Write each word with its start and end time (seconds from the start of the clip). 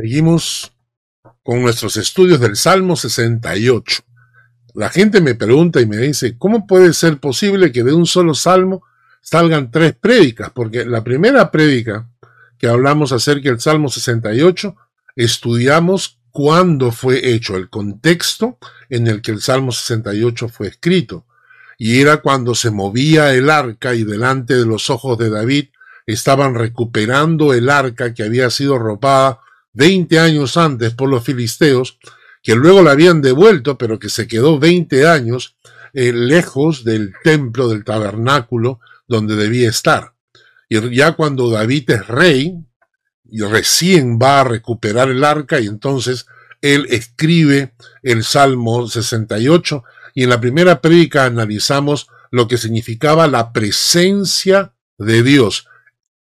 Seguimos 0.00 0.72
con 1.42 1.60
nuestros 1.60 1.98
estudios 1.98 2.40
del 2.40 2.56
Salmo 2.56 2.96
68. 2.96 4.02
La 4.72 4.88
gente 4.88 5.20
me 5.20 5.34
pregunta 5.34 5.78
y 5.82 5.84
me 5.84 5.98
dice, 5.98 6.38
¿cómo 6.38 6.66
puede 6.66 6.94
ser 6.94 7.18
posible 7.18 7.70
que 7.70 7.82
de 7.82 7.92
un 7.92 8.06
solo 8.06 8.32
salmo 8.32 8.82
salgan 9.20 9.70
tres 9.70 9.94
prédicas? 9.94 10.52
Porque 10.54 10.86
la 10.86 11.04
primera 11.04 11.50
prédica 11.50 12.08
que 12.56 12.66
hablamos 12.66 13.12
acerca 13.12 13.50
del 13.50 13.60
Salmo 13.60 13.90
68, 13.90 14.74
estudiamos 15.16 16.18
cuándo 16.30 16.92
fue 16.92 17.34
hecho, 17.34 17.58
el 17.58 17.68
contexto 17.68 18.56
en 18.88 19.06
el 19.06 19.20
que 19.20 19.32
el 19.32 19.42
Salmo 19.42 19.70
68 19.70 20.48
fue 20.48 20.68
escrito. 20.68 21.26
Y 21.76 22.00
era 22.00 22.18
cuando 22.18 22.54
se 22.54 22.70
movía 22.70 23.34
el 23.34 23.50
arca 23.50 23.94
y 23.94 24.04
delante 24.04 24.54
de 24.54 24.64
los 24.64 24.88
ojos 24.88 25.18
de 25.18 25.28
David 25.28 25.66
estaban 26.06 26.54
recuperando 26.54 27.52
el 27.52 27.68
arca 27.68 28.14
que 28.14 28.22
había 28.22 28.48
sido 28.48 28.78
robada 28.78 29.40
20 29.80 30.18
años 30.18 30.58
antes 30.58 30.92
por 30.92 31.08
los 31.08 31.24
filisteos, 31.24 31.98
que 32.42 32.54
luego 32.54 32.82
la 32.82 32.90
habían 32.90 33.22
devuelto, 33.22 33.78
pero 33.78 33.98
que 33.98 34.10
se 34.10 34.28
quedó 34.28 34.58
20 34.58 35.08
años 35.08 35.56
eh, 35.94 36.12
lejos 36.12 36.84
del 36.84 37.14
templo, 37.24 37.70
del 37.70 37.82
tabernáculo, 37.82 38.80
donde 39.08 39.36
debía 39.36 39.70
estar. 39.70 40.12
Y 40.68 40.94
ya 40.94 41.12
cuando 41.12 41.48
David 41.48 41.92
es 41.92 42.06
rey, 42.08 42.62
y 43.24 43.40
recién 43.40 44.18
va 44.18 44.40
a 44.40 44.44
recuperar 44.44 45.08
el 45.08 45.24
arca, 45.24 45.60
y 45.60 45.66
entonces 45.66 46.26
él 46.60 46.86
escribe 46.90 47.72
el 48.02 48.22
Salmo 48.22 48.86
68, 48.86 49.82
y 50.14 50.24
en 50.24 50.28
la 50.28 50.42
primera 50.42 50.82
prédica 50.82 51.24
analizamos 51.24 52.08
lo 52.30 52.48
que 52.48 52.58
significaba 52.58 53.28
la 53.28 53.54
presencia 53.54 54.74
de 54.98 55.22
Dios 55.22 55.69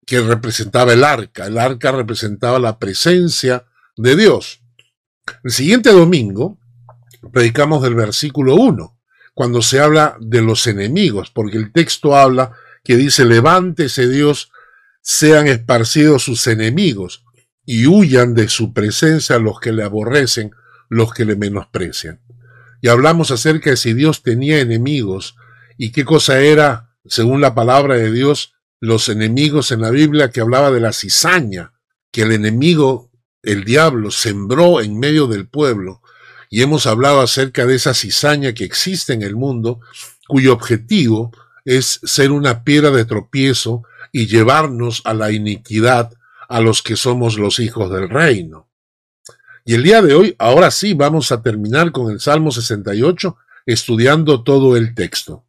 que 0.09 0.21
representaba 0.21 0.93
el 0.93 1.03
arca. 1.03 1.45
El 1.45 1.59
arca 1.59 1.91
representaba 1.91 2.57
la 2.57 2.79
presencia 2.79 3.65
de 3.95 4.15
Dios. 4.15 4.63
El 5.43 5.51
siguiente 5.51 5.91
domingo 5.91 6.57
predicamos 7.31 7.83
del 7.83 7.93
versículo 7.93 8.55
1, 8.55 8.97
cuando 9.35 9.61
se 9.61 9.79
habla 9.79 10.17
de 10.19 10.41
los 10.41 10.65
enemigos, 10.65 11.29
porque 11.29 11.57
el 11.57 11.71
texto 11.71 12.15
habla 12.15 12.53
que 12.83 12.95
dice, 12.95 13.23
levántese 13.23 14.09
Dios, 14.09 14.51
sean 15.01 15.45
esparcidos 15.45 16.23
sus 16.23 16.47
enemigos 16.47 17.23
y 17.63 17.85
huyan 17.85 18.33
de 18.33 18.49
su 18.49 18.73
presencia 18.73 19.37
los 19.37 19.59
que 19.59 19.71
le 19.71 19.83
aborrecen, 19.83 20.51
los 20.89 21.13
que 21.13 21.23
le 21.23 21.35
menosprecian. 21.35 22.19
Y 22.81 22.87
hablamos 22.87 23.29
acerca 23.29 23.69
de 23.69 23.77
si 23.77 23.93
Dios 23.93 24.23
tenía 24.23 24.59
enemigos 24.59 25.35
y 25.77 25.91
qué 25.91 26.03
cosa 26.03 26.39
era, 26.39 26.95
según 27.05 27.41
la 27.41 27.53
palabra 27.53 27.93
de 27.93 28.11
Dios, 28.11 28.55
los 28.79 29.09
enemigos 29.09 29.71
en 29.71 29.81
la 29.81 29.89
Biblia 29.89 30.31
que 30.31 30.41
hablaba 30.41 30.71
de 30.71 30.79
la 30.79 30.93
cizaña, 30.93 31.73
que 32.11 32.23
el 32.23 32.31
enemigo, 32.31 33.11
el 33.43 33.63
diablo, 33.63 34.11
sembró 34.11 34.81
en 34.81 34.99
medio 34.99 35.27
del 35.27 35.47
pueblo. 35.47 36.01
Y 36.49 36.61
hemos 36.61 36.87
hablado 36.87 37.21
acerca 37.21 37.65
de 37.65 37.75
esa 37.75 37.93
cizaña 37.93 38.53
que 38.53 38.63
existe 38.63 39.13
en 39.13 39.21
el 39.21 39.35
mundo, 39.35 39.81
cuyo 40.27 40.53
objetivo 40.53 41.31
es 41.65 41.99
ser 42.03 42.31
una 42.31 42.63
piedra 42.63 42.89
de 42.91 43.05
tropiezo 43.05 43.83
y 44.11 44.27
llevarnos 44.27 45.01
a 45.05 45.13
la 45.13 45.31
iniquidad 45.31 46.11
a 46.47 46.61
los 46.61 46.81
que 46.81 46.95
somos 46.95 47.37
los 47.37 47.59
hijos 47.59 47.91
del 47.91 48.09
reino. 48.09 48.67
Y 49.65 49.75
el 49.75 49.83
día 49.83 50.01
de 50.01 50.15
hoy, 50.15 50.35
ahora 50.39 50.71
sí, 50.71 50.95
vamos 50.95 51.31
a 51.31 51.43
terminar 51.43 51.91
con 51.91 52.11
el 52.11 52.19
Salmo 52.19 52.51
68, 52.51 53.37
estudiando 53.67 54.43
todo 54.43 54.75
el 54.75 54.95
texto. 54.95 55.45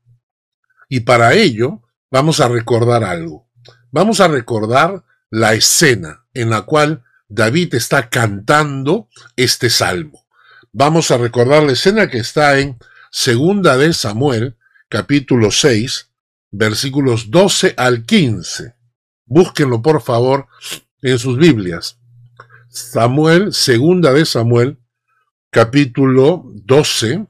Y 0.91 1.01
para 1.01 1.33
ello, 1.33 1.81
vamos 2.11 2.41
a 2.41 2.49
recordar 2.49 3.05
algo. 3.05 3.49
Vamos 3.91 4.21
a 4.21 4.29
recordar 4.29 5.05
la 5.31 5.55
escena 5.55 6.25
en 6.35 6.51
la 6.51 6.63
cual 6.63 7.05
David 7.29 7.75
está 7.75 8.09
cantando 8.09 9.09
este 9.37 9.71
salmo. 9.71 10.27
Vamos 10.73 11.11
a 11.11 11.19
recordar 11.19 11.63
la 11.63 11.73
escena 11.73 12.09
que 12.09 12.19
está 12.19 12.59
en 12.59 12.79
Segunda 13.11 13.77
de 13.77 13.93
Samuel, 13.93 14.57
capítulo 14.89 15.51
6, 15.51 16.11
versículos 16.51 17.31
12 17.31 17.75
al 17.77 18.05
15. 18.05 18.75
Búsquenlo 19.27 19.83
por 19.83 20.03
favor 20.03 20.47
en 21.03 21.19
sus 21.19 21.37
Biblias. 21.39 21.99
Samuel, 22.69 23.53
Segunda 23.53 24.13
de 24.13 24.25
Samuel, 24.25 24.79
capítulo 25.51 26.45
12, 26.47 27.27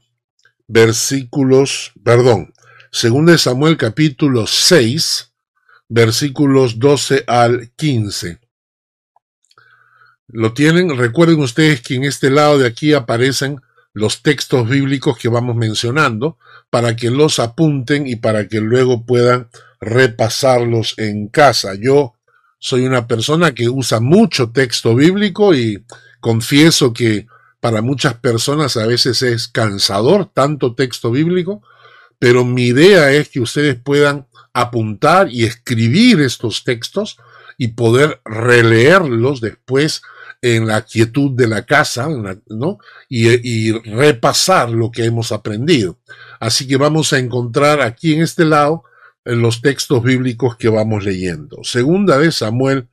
versículos, 0.67 1.93
perdón, 2.03 2.50
Segunda 2.93 3.31
de 3.31 3.37
Samuel 3.37 3.77
capítulo 3.77 4.45
6, 4.45 5.31
versículos 5.87 6.77
12 6.77 7.23
al 7.25 7.71
15. 7.77 8.41
¿Lo 10.27 10.53
tienen? 10.53 10.97
Recuerden 10.97 11.39
ustedes 11.39 11.79
que 11.81 11.95
en 11.95 12.03
este 12.03 12.29
lado 12.29 12.57
de 12.57 12.67
aquí 12.67 12.91
aparecen 12.91 13.61
los 13.93 14.21
textos 14.21 14.67
bíblicos 14.67 15.17
que 15.17 15.29
vamos 15.29 15.55
mencionando 15.55 16.37
para 16.69 16.97
que 16.97 17.09
los 17.09 17.39
apunten 17.39 18.07
y 18.07 18.17
para 18.17 18.49
que 18.49 18.59
luego 18.59 19.05
puedan 19.05 19.47
repasarlos 19.79 20.95
en 20.97 21.29
casa. 21.29 21.75
Yo 21.75 22.15
soy 22.59 22.85
una 22.85 23.07
persona 23.07 23.55
que 23.55 23.69
usa 23.69 24.01
mucho 24.01 24.51
texto 24.51 24.95
bíblico 24.95 25.55
y 25.55 25.85
confieso 26.19 26.91
que 26.91 27.27
para 27.61 27.81
muchas 27.81 28.15
personas 28.15 28.75
a 28.75 28.85
veces 28.85 29.21
es 29.21 29.47
cansador 29.47 30.25
tanto 30.33 30.75
texto 30.75 31.09
bíblico, 31.09 31.61
pero 32.21 32.45
mi 32.45 32.67
idea 32.67 33.11
es 33.11 33.29
que 33.29 33.39
ustedes 33.39 33.77
puedan 33.83 34.27
apuntar 34.53 35.29
y 35.31 35.43
escribir 35.43 36.21
estos 36.21 36.63
textos 36.63 37.17
y 37.57 37.69
poder 37.69 38.21
releerlos 38.23 39.41
después 39.41 40.03
en 40.39 40.67
la 40.67 40.83
quietud 40.83 41.31
de 41.31 41.47
la 41.47 41.65
casa, 41.65 42.07
¿no? 42.45 42.77
Y, 43.09 43.27
y, 43.27 43.71
repasar 43.71 44.69
lo 44.69 44.91
que 44.91 45.03
hemos 45.03 45.31
aprendido. 45.31 45.97
Así 46.39 46.67
que 46.67 46.77
vamos 46.77 47.11
a 47.11 47.17
encontrar 47.17 47.81
aquí 47.81 48.13
en 48.13 48.21
este 48.21 48.45
lado 48.45 48.83
en 49.25 49.41
los 49.41 49.59
textos 49.59 50.03
bíblicos 50.03 50.57
que 50.57 50.69
vamos 50.69 51.03
leyendo. 51.03 51.63
Segunda 51.63 52.19
de 52.19 52.31
Samuel, 52.31 52.87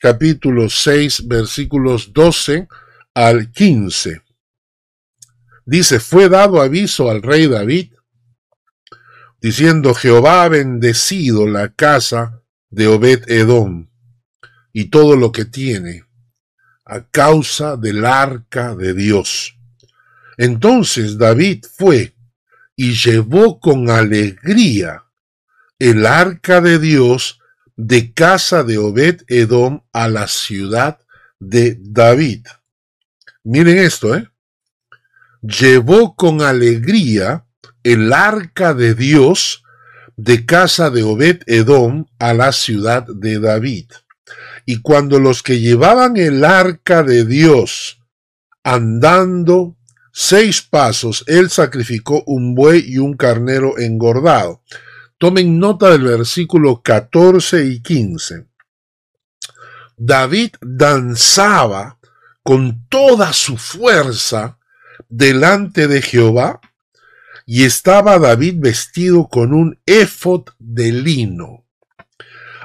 capítulo 0.00 0.68
6, 0.68 1.28
versículos 1.28 2.12
12 2.12 2.66
al 3.14 3.52
15. 3.52 4.20
Dice, 5.64 6.00
fue 6.00 6.28
dado 6.28 6.60
aviso 6.60 7.08
al 7.08 7.22
rey 7.22 7.46
David 7.46 7.93
diciendo, 9.44 9.92
Jehová 9.92 10.44
ha 10.44 10.48
bendecido 10.48 11.46
la 11.46 11.68
casa 11.68 12.40
de 12.70 12.86
Obed 12.86 13.30
Edom 13.30 13.90
y 14.72 14.86
todo 14.86 15.16
lo 15.16 15.32
que 15.32 15.44
tiene, 15.44 16.06
a 16.86 17.06
causa 17.10 17.76
del 17.76 18.06
arca 18.06 18.74
de 18.74 18.94
Dios. 18.94 19.58
Entonces 20.38 21.18
David 21.18 21.66
fue 21.70 22.14
y 22.74 22.94
llevó 22.94 23.60
con 23.60 23.90
alegría 23.90 25.04
el 25.78 26.06
arca 26.06 26.62
de 26.62 26.78
Dios 26.78 27.38
de 27.76 28.14
casa 28.14 28.64
de 28.64 28.78
Obed 28.78 29.24
Edom 29.28 29.82
a 29.92 30.08
la 30.08 30.26
ciudad 30.26 31.00
de 31.38 31.76
David. 31.82 32.46
Miren 33.42 33.76
esto, 33.76 34.14
¿eh? 34.14 34.26
Llevó 35.42 36.16
con 36.16 36.40
alegría 36.40 37.43
el 37.84 38.12
arca 38.12 38.74
de 38.74 38.94
Dios 38.94 39.62
de 40.16 40.46
casa 40.46 40.90
de 40.90 41.02
Obed 41.02 41.42
Edom 41.46 42.06
a 42.18 42.34
la 42.34 42.52
ciudad 42.52 43.06
de 43.06 43.38
David. 43.38 43.90
Y 44.64 44.80
cuando 44.80 45.20
los 45.20 45.42
que 45.42 45.60
llevaban 45.60 46.16
el 46.16 46.44
arca 46.44 47.02
de 47.02 47.24
Dios 47.24 48.00
andando 48.62 49.76
seis 50.12 50.62
pasos, 50.62 51.24
él 51.26 51.50
sacrificó 51.50 52.22
un 52.26 52.54
buey 52.54 52.82
y 52.86 52.98
un 52.98 53.16
carnero 53.16 53.78
engordado. 53.78 54.62
Tomen 55.18 55.58
nota 55.58 55.90
del 55.90 56.04
versículo 56.04 56.80
14 56.82 57.66
y 57.66 57.80
15. 57.80 58.46
David 59.96 60.54
danzaba 60.60 61.98
con 62.42 62.86
toda 62.88 63.32
su 63.32 63.56
fuerza 63.56 64.58
delante 65.08 65.86
de 65.86 66.00
Jehová 66.00 66.60
y 67.46 67.64
estaba 67.64 68.18
David 68.18 68.56
vestido 68.58 69.28
con 69.28 69.52
un 69.52 69.78
éfod 69.86 70.44
de 70.58 70.92
lino. 70.92 71.64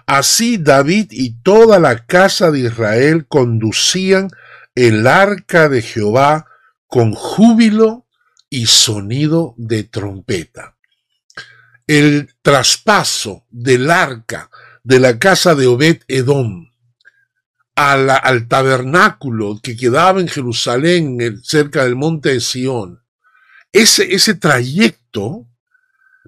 Así 0.05 0.57
David 0.57 1.07
y 1.11 1.41
toda 1.41 1.79
la 1.79 2.05
casa 2.05 2.51
de 2.51 2.61
Israel 2.61 3.27
conducían 3.27 4.29
el 4.73 5.05
arca 5.05 5.69
de 5.69 5.81
Jehová 5.81 6.47
con 6.87 7.13
júbilo 7.13 8.07
y 8.49 8.65
sonido 8.65 9.53
de 9.57 9.83
trompeta. 9.83 10.75
El 11.85 12.33
traspaso 12.41 13.45
del 13.49 13.91
arca 13.91 14.49
de 14.83 14.99
la 14.99 15.19
casa 15.19 15.53
de 15.53 15.67
Obed 15.67 16.01
Edom 16.07 16.69
al 17.75 18.47
tabernáculo 18.49 19.59
que 19.63 19.77
quedaba 19.77 20.19
en 20.19 20.27
Jerusalén, 20.27 21.39
cerca 21.41 21.85
del 21.85 21.95
monte 21.95 22.33
de 22.33 22.41
Sión, 22.41 22.98
ese, 23.71 24.13
ese 24.13 24.35
trayecto 24.35 25.45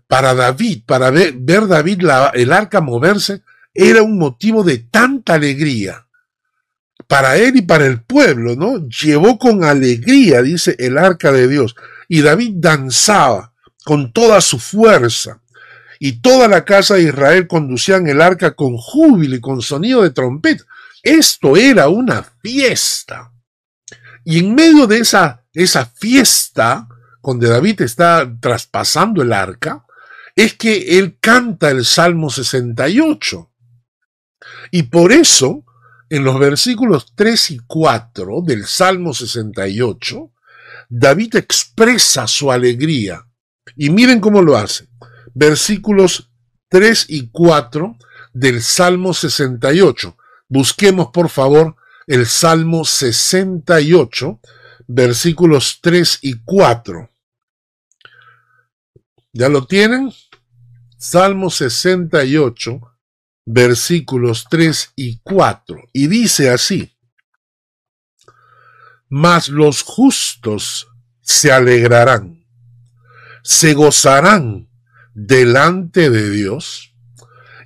para 0.07 0.33
David, 0.33 0.83
para 0.85 1.09
ver, 1.09 1.33
David 1.67 2.01
el 2.33 2.51
arca 2.51 2.81
moverse, 2.81 3.43
era 3.73 4.03
un 4.03 4.17
motivo 4.17 4.63
de 4.63 4.79
tanta 4.79 5.35
alegría. 5.35 6.05
para 7.07 7.35
él 7.37 7.57
y 7.57 7.61
para 7.61 7.85
el 7.85 8.01
pueblo, 8.01 8.55
¿no? 8.55 8.87
Llevó 8.87 9.37
con 9.37 9.63
alegría, 9.63 10.41
dice, 10.41 10.75
el 10.79 10.97
arca 10.97 11.31
de 11.31 11.47
Dios. 11.47 11.75
Y 12.07 12.21
David 12.21 12.53
danzaba 12.55 13.53
con 13.83 14.13
toda 14.13 14.39
su 14.39 14.59
fuerza. 14.59 15.41
Y 15.99 16.21
toda 16.21 16.47
la 16.47 16.63
casa 16.65 16.95
de 16.95 17.03
Israel 17.03 17.47
conducían 17.47 18.07
el 18.07 18.21
arca 18.21 18.51
con 18.51 18.77
júbilo 18.77 19.35
y 19.35 19.41
con 19.41 19.61
sonido 19.61 20.03
de 20.03 20.11
trompeta. 20.11 20.63
Esto 21.03 21.57
era 21.57 21.89
una 21.89 22.23
fiesta. 22.41 23.31
Y 24.23 24.39
en 24.39 24.55
medio 24.55 24.87
de 24.87 24.99
esa, 24.99 25.43
esa 25.53 25.85
fiesta, 25.85 26.87
donde 27.23 27.47
David 27.47 27.81
está 27.81 28.31
traspasando 28.39 29.21
el 29.21 29.33
arca, 29.33 29.85
es 30.35 30.53
que 30.53 30.97
él 30.99 31.17
canta 31.19 31.69
el 31.69 31.85
Salmo 31.85 32.29
68. 32.29 33.51
Y 34.71 34.83
por 34.83 35.11
eso 35.11 35.65
en 36.11 36.25
los 36.25 36.37
versículos 36.39 37.13
3 37.15 37.51
y 37.51 37.59
4 37.65 38.41
del 38.45 38.65
Salmo 38.65 39.13
68, 39.13 40.33
David 40.89 41.37
expresa 41.37 42.27
su 42.27 42.51
alegría. 42.51 43.25
Y 43.77 43.89
miren 43.91 44.19
cómo 44.19 44.41
lo 44.41 44.57
hace. 44.57 44.89
Versículos 45.33 46.29
3 46.67 47.05
y 47.07 47.29
4 47.29 47.95
del 48.33 48.61
Salmo 48.61 49.13
68. 49.13 50.17
Busquemos, 50.49 51.11
por 51.13 51.29
favor, 51.29 51.77
el 52.07 52.25
Salmo 52.25 52.83
68, 52.83 54.41
versículos 54.87 55.79
3 55.81 56.19
y 56.23 56.41
4. 56.43 57.09
¿Ya 59.33 59.47
lo 59.47 59.65
tienen? 59.65 60.11
Salmo 60.97 61.49
68, 61.49 62.81
versículos 63.45 64.45
3 64.49 64.91
y 64.97 65.19
4, 65.19 65.89
y 65.93 66.07
dice 66.07 66.49
así, 66.49 66.97
mas 69.07 69.47
los 69.47 69.83
justos 69.83 70.87
se 71.21 71.51
alegrarán, 71.51 72.45
se 73.41 73.73
gozarán 73.73 74.69
delante 75.13 76.09
de 76.09 76.29
Dios 76.29 76.93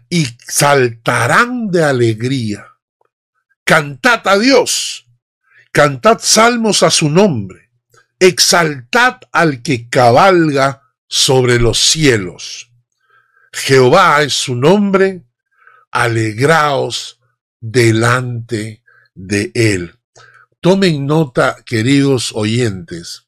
y 0.08 0.28
saltarán 0.48 1.72
de 1.72 1.84
alegría. 1.84 2.68
Cantad 3.64 4.28
a 4.28 4.38
Dios, 4.38 5.08
cantad 5.72 6.20
salmos 6.22 6.84
a 6.84 6.92
su 6.92 7.10
nombre, 7.10 7.72
exaltad 8.20 9.18
al 9.32 9.64
que 9.64 9.90
cabalga 9.90 10.85
sobre 11.08 11.60
los 11.60 11.80
cielos. 11.80 12.72
Jehová 13.52 14.22
es 14.22 14.34
su 14.34 14.56
nombre, 14.56 15.24
alegraos 15.92 17.22
delante 17.60 18.84
de 19.14 19.52
Él. 19.54 19.98
Tomen 20.60 21.06
nota, 21.06 21.58
queridos 21.66 22.32
oyentes, 22.34 23.28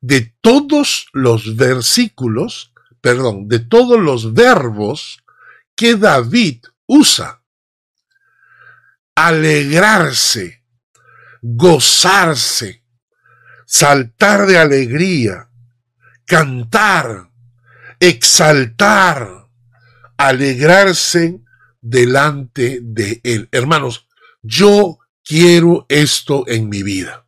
de 0.00 0.34
todos 0.40 1.08
los 1.12 1.56
versículos, 1.56 2.72
perdón, 3.00 3.48
de 3.48 3.58
todos 3.58 4.00
los 4.00 4.32
verbos 4.32 5.22
que 5.76 5.96
David 5.96 6.64
usa. 6.86 7.42
Alegrarse, 9.14 10.64
gozarse, 11.42 12.82
saltar 13.66 14.46
de 14.46 14.58
alegría, 14.58 15.49
cantar, 16.30 17.28
exaltar, 17.98 19.48
alegrarse, 20.16 21.40
delante 21.80 22.78
de 22.80 23.20
Él. 23.24 23.48
Hermanos, 23.50 24.06
yo 24.40 25.00
quiero 25.24 25.86
esto 25.88 26.44
en 26.46 26.68
mi 26.68 26.84
vida. 26.84 27.24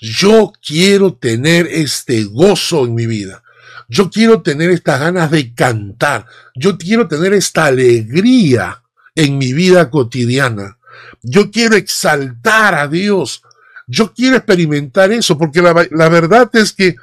Yo 0.00 0.52
quiero 0.64 1.14
tener 1.14 1.66
este 1.66 2.22
gozo 2.22 2.84
en 2.84 2.94
mi 2.94 3.06
vida. 3.06 3.42
Yo 3.88 4.08
quiero 4.08 4.40
tener 4.40 4.70
estas 4.70 5.00
ganas 5.00 5.28
de 5.32 5.52
cantar. 5.52 6.26
Yo 6.54 6.78
quiero 6.78 7.08
tener 7.08 7.32
esta 7.32 7.64
alegría 7.66 8.84
en 9.16 9.36
mi 9.36 9.52
vida 9.52 9.90
cotidiana. 9.90 10.78
Yo 11.22 11.50
quiero 11.50 11.74
exaltar 11.74 12.76
a 12.76 12.86
Dios. 12.86 13.42
Yo 13.88 14.14
quiero 14.14 14.36
experimentar 14.36 15.10
eso, 15.10 15.36
porque 15.36 15.60
la, 15.60 15.88
la 15.90 16.08
verdad 16.08 16.48
es 16.52 16.72
que 16.72 16.94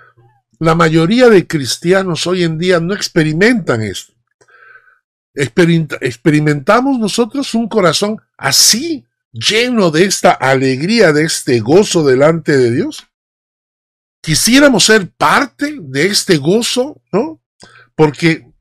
la 0.59 0.75
mayoría 0.75 1.29
de 1.29 1.47
cristianos 1.47 2.27
hoy 2.27 2.43
en 2.43 2.57
día 2.57 2.79
no 2.79 2.93
experimentan 2.93 3.81
esto 3.81 4.13
experimentamos 5.33 6.99
nosotros 6.99 7.53
un 7.53 7.67
corazón 7.69 8.17
así, 8.37 9.05
lleno 9.31 9.91
de 9.91 10.05
esta 10.05 10.31
alegría, 10.31 11.13
de 11.13 11.23
este 11.23 11.59
gozo 11.59 12.03
delante 12.05 12.57
de 12.57 12.71
Dios. 12.71 13.07
Quisiéramos 14.21 14.85
ser 14.85 15.09
parte 15.11 15.77
de 15.79 16.07
este 16.07 16.37
gozo, 16.37 17.01
¿no? 17.11 17.41
Porque, 17.95 18.51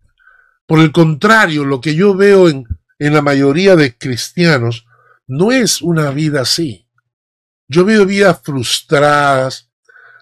por 0.67 0.79
el 0.81 0.93
contrario, 0.93 1.65
lo 1.65 1.81
que 1.81 1.95
yo 1.95 2.15
veo 2.15 2.49
en, 2.49 2.67
en 2.99 3.15
la 3.15 3.23
mayoría 3.23 3.75
de 3.75 3.97
cristianos 3.97 4.87
no 5.27 5.51
es 5.51 5.83
una 5.83 6.11
vida 6.11 6.43
así. 6.43 6.87
Yo 7.67 7.85
veo 7.85 8.07
vidas 8.07 8.41
frustradas, 8.43 9.68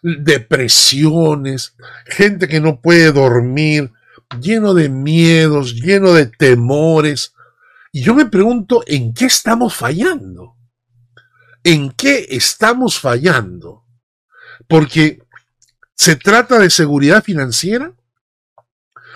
depresiones, 0.07 1.75
gente 2.07 2.47
que 2.47 2.61
no 2.61 2.81
puede 2.81 3.11
dormir, 3.13 3.93
lleno 4.41 4.73
de 4.75 4.89
miedos, 4.89 5.75
lleno 5.75 6.13
de 6.13 6.27
temores. 6.27 7.35
Y 7.93 8.03
yo 8.03 8.15
me 8.15 8.27
pregunto, 8.27 8.83
¿en 8.87 9.13
qué 9.13 9.27
estamos 9.27 9.75
fallando? 9.75 10.57
¿En 11.65 11.91
qué 11.91 12.27
estamos 12.31 13.01
fallando? 13.01 13.85
Porque 14.69 15.23
se 15.95 16.15
trata 16.15 16.59
de 16.59 16.71
seguridad 16.71 17.25
financiera. 17.25 17.93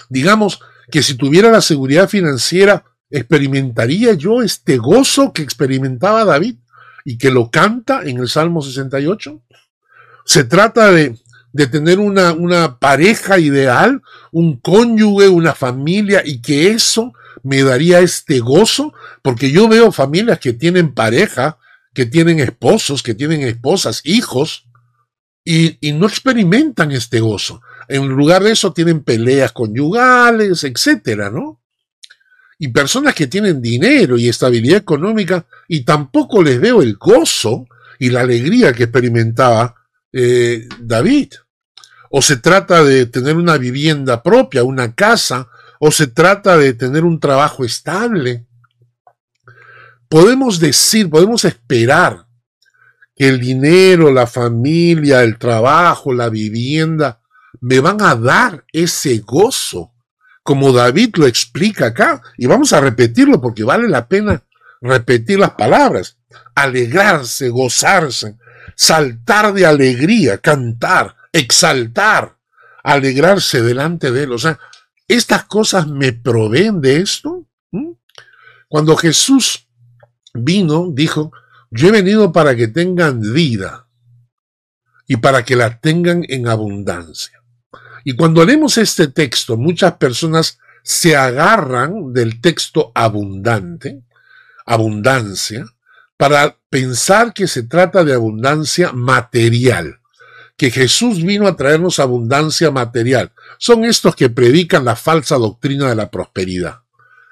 Digamos 0.09 0.61
que 0.91 1.03
si 1.03 1.15
tuviera 1.15 1.51
la 1.53 1.61
seguridad 1.61 2.09
financiera, 2.09 2.85
experimentaría 3.11 4.15
yo 4.15 4.43
este 4.43 4.79
gozo 4.79 5.33
que 5.33 5.43
experimentaba 5.43 6.25
David 6.25 6.57
y 7.05 7.17
que 7.19 7.31
lo 7.31 7.51
canta 7.51 8.03
en 8.03 8.19
el 8.19 8.29
Salmo 8.29 8.63
68. 8.63 9.41
Se 10.25 10.45
trata 10.45 10.91
de 10.91 11.17
de 11.53 11.67
tener 11.67 11.99
una, 11.99 12.33
una 12.33 12.79
pareja 12.79 13.39
ideal, 13.39 14.03
un 14.31 14.59
cónyuge, 14.59 15.29
una 15.29 15.55
familia, 15.55 16.23
y 16.25 16.41
que 16.41 16.71
eso 16.71 17.13
me 17.43 17.63
daría 17.63 18.01
este 18.01 18.41
gozo, 18.41 18.93
porque 19.23 19.51
yo 19.51 19.69
veo 19.69 19.93
familias 19.93 20.39
que 20.39 20.53
tienen 20.53 20.95
pareja, 20.95 21.59
que 21.93 22.07
tienen 22.07 22.39
esposos, 22.39 23.03
que 23.03 23.15
tienen 23.15 23.43
esposas, 23.43 24.03
hijos, 24.05 24.67
y, 25.43 25.79
y, 25.81 25.93
no 25.93 26.07
experimentan 26.07 26.93
este 26.93 27.19
gozo. 27.21 27.63
En 27.89 28.07
lugar 28.09 28.43
de 28.43 28.53
eso 28.53 28.73
tienen 28.73 29.03
peleas 29.03 29.53
conyugales, 29.53 30.63
etcétera, 30.65 31.31
¿no? 31.31 31.61
Y 32.59 32.69
personas 32.69 33.15
que 33.15 33.27
tienen 33.27 33.63
dinero 33.63 34.19
y 34.19 34.29
estabilidad 34.29 34.77
económica 34.77 35.47
y 35.67 35.81
tampoco 35.81 36.43
les 36.43 36.61
veo 36.61 36.83
el 36.83 36.97
gozo 36.97 37.67
y 37.99 38.11
la 38.11 38.21
alegría 38.21 38.75
que 38.75 38.85
experimentaba 38.85 39.80
eh, 40.13 40.69
David. 40.81 41.35
O 42.11 42.23
se 42.23 42.37
trata 42.37 42.83
de 42.83 43.07
tener 43.07 43.37
una 43.37 43.57
vivienda 43.57 44.23
propia, 44.23 44.65
una 44.65 44.95
casa, 44.95 45.49
o 45.79 45.91
se 45.91 46.09
trata 46.09 46.57
de 46.59 46.75
tener 46.75 47.05
un 47.05 47.21
trabajo 47.21 47.65
estable. 47.65 48.47
Podemos 50.09 50.59
decir, 50.59 51.09
podemos 51.09 51.45
esperar 51.45 52.27
que 53.15 53.29
el 53.29 53.41
dinero, 53.41 54.11
la 54.11 54.27
familia, 54.27 55.23
el 55.23 55.39
trabajo, 55.39 56.13
la 56.13 56.29
vivienda, 56.29 57.21
me 57.61 57.81
van 57.81 58.03
a 58.03 58.15
dar 58.17 58.65
ese 58.73 59.19
gozo, 59.19 59.93
como 60.43 60.73
David 60.73 61.17
lo 61.17 61.27
explica 61.27 61.87
acá. 61.87 62.23
Y 62.37 62.47
vamos 62.47 62.73
a 62.73 62.81
repetirlo 62.81 63.41
porque 63.41 63.63
vale 63.63 63.89
la 63.89 64.09
pena 64.09 64.43
repetir 64.81 65.39
las 65.39 65.51
palabras. 65.51 66.17
Alegrarse, 66.55 67.49
gozarse, 67.49 68.37
saltar 68.81 69.53
de 69.53 69.67
alegría, 69.67 70.39
cantar, 70.39 71.15
exaltar, 71.35 72.39
alegrarse 72.83 73.61
delante 73.61 74.11
de 74.11 74.23
él. 74.23 74.33
O 74.33 74.39
sea, 74.39 74.59
estas 75.07 75.45
cosas 75.45 75.87
me 75.87 76.15
proveen 76.15 76.81
de 76.81 76.97
esto. 76.97 77.47
Cuando 78.69 78.97
Jesús 78.97 79.69
vino, 80.33 80.89
dijo, 80.91 81.31
yo 81.71 81.89
he 81.89 81.93
venido 81.93 82.33
para 82.33 82.57
que 82.57 82.69
tengan 82.69 83.21
vida 83.21 83.87
y 85.07 85.19
para 85.19 85.45
que 85.45 85.57
la 85.57 85.79
tengan 85.79 86.25
en 86.27 86.49
abundancia. 86.49 87.43
Y 88.03 88.17
cuando 88.17 88.47
leemos 88.47 88.79
este 88.79 89.09
texto, 89.09 89.59
muchas 89.59 89.93
personas 89.99 90.59
se 90.83 91.17
agarran 91.17 92.15
del 92.15 92.41
texto 92.41 92.93
abundante, 92.95 94.05
abundancia, 94.65 95.67
para 96.21 96.59
pensar 96.69 97.33
que 97.33 97.49
se 97.49 97.63
trata 97.63 98.05
de 98.05 98.13
abundancia 98.13 98.93
material, 98.93 100.01
que 100.59 100.71
Jesús 100.71 101.23
vino 101.25 101.47
a 101.47 101.57
traernos 101.57 101.99
abundancia 101.99 102.71
material. 102.71 103.33
Son 103.57 103.87
estos 103.87 104.15
que 104.15 104.29
predican 104.29 104.85
la 104.85 104.97
falsa 104.97 105.37
doctrina 105.37 105.89
de 105.89 105.95
la 105.95 106.11
prosperidad. 106.11 106.81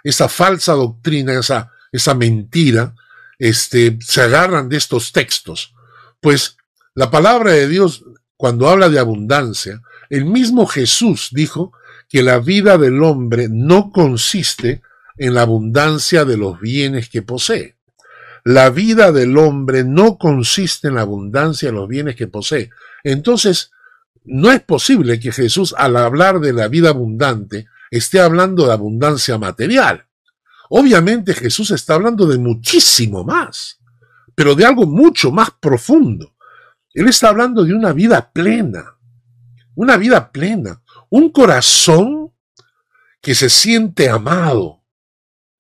Esa 0.03 0.31
falsa 0.31 0.73
doctrina, 0.73 1.39
esa, 1.39 1.71
esa 1.93 2.15
mentira 2.15 2.95
este, 3.39 3.99
se 4.01 4.23
agarran 4.23 4.71
de 4.71 4.79
estos 4.79 5.13
textos? 5.13 5.75
Pues 6.23 6.57
la 6.95 7.11
palabra 7.11 7.53
de 7.53 7.69
Dios, 7.69 8.07
cuando 8.39 8.71
habla 8.71 8.89
de 8.89 8.99
abundancia, 8.99 9.83
el 10.09 10.25
mismo 10.25 10.67
Jesús 10.67 11.29
dijo 11.33 11.75
que 12.09 12.23
la 12.23 12.39
vida 12.39 12.79
del 12.79 13.03
hombre 13.03 13.49
no 13.51 13.93
consiste 13.93 14.81
en 15.19 15.35
la 15.35 15.43
abundancia 15.43 16.25
de 16.25 16.39
los 16.39 16.59
bienes 16.59 17.11
que 17.11 17.21
posee. 17.21 17.78
La 18.49 18.71
vida 18.71 19.13
del 19.13 19.37
hombre 19.37 19.85
no 19.85 20.17
consiste 20.17 20.89
en 20.89 20.95
la 20.95 21.03
abundancia 21.03 21.69
de 21.69 21.75
los 21.75 21.87
bienes 21.87 22.17
que 22.17 22.29
posee. 22.29 22.71
Entonces, 23.05 23.73
no 24.25 24.51
es 24.51 24.63
posible 24.63 25.21
que 25.21 25.33
Jesús, 25.33 25.75
al 25.77 25.99
hablar 25.99 26.41
de 26.41 26.55
la 26.55 26.67
vida 26.67 26.89
abundante, 26.89 27.67
esté 27.91 28.21
hablando 28.21 28.67
de 28.67 28.73
abundancia 28.73 29.37
material. 29.37 30.07
Obviamente 30.71 31.35
Jesús 31.35 31.73
está 31.73 31.97
hablando 31.97 32.25
de 32.25 32.39
muchísimo 32.39 33.23
más, 33.23 33.81
pero 34.35 34.55
de 34.55 34.65
algo 34.65 34.87
mucho 34.87 35.31
más 35.31 35.51
profundo. 35.51 36.35
Él 36.95 37.07
está 37.07 37.29
hablando 37.29 37.65
de 37.65 37.75
una 37.75 37.93
vida 37.93 38.33
plena, 38.33 38.97
una 39.75 39.99
vida 39.99 40.33
plena, 40.33 40.81
un 41.11 41.33
corazón 41.33 42.33
que 43.21 43.35
se 43.35 43.51
siente 43.51 44.09
amado, 44.09 44.83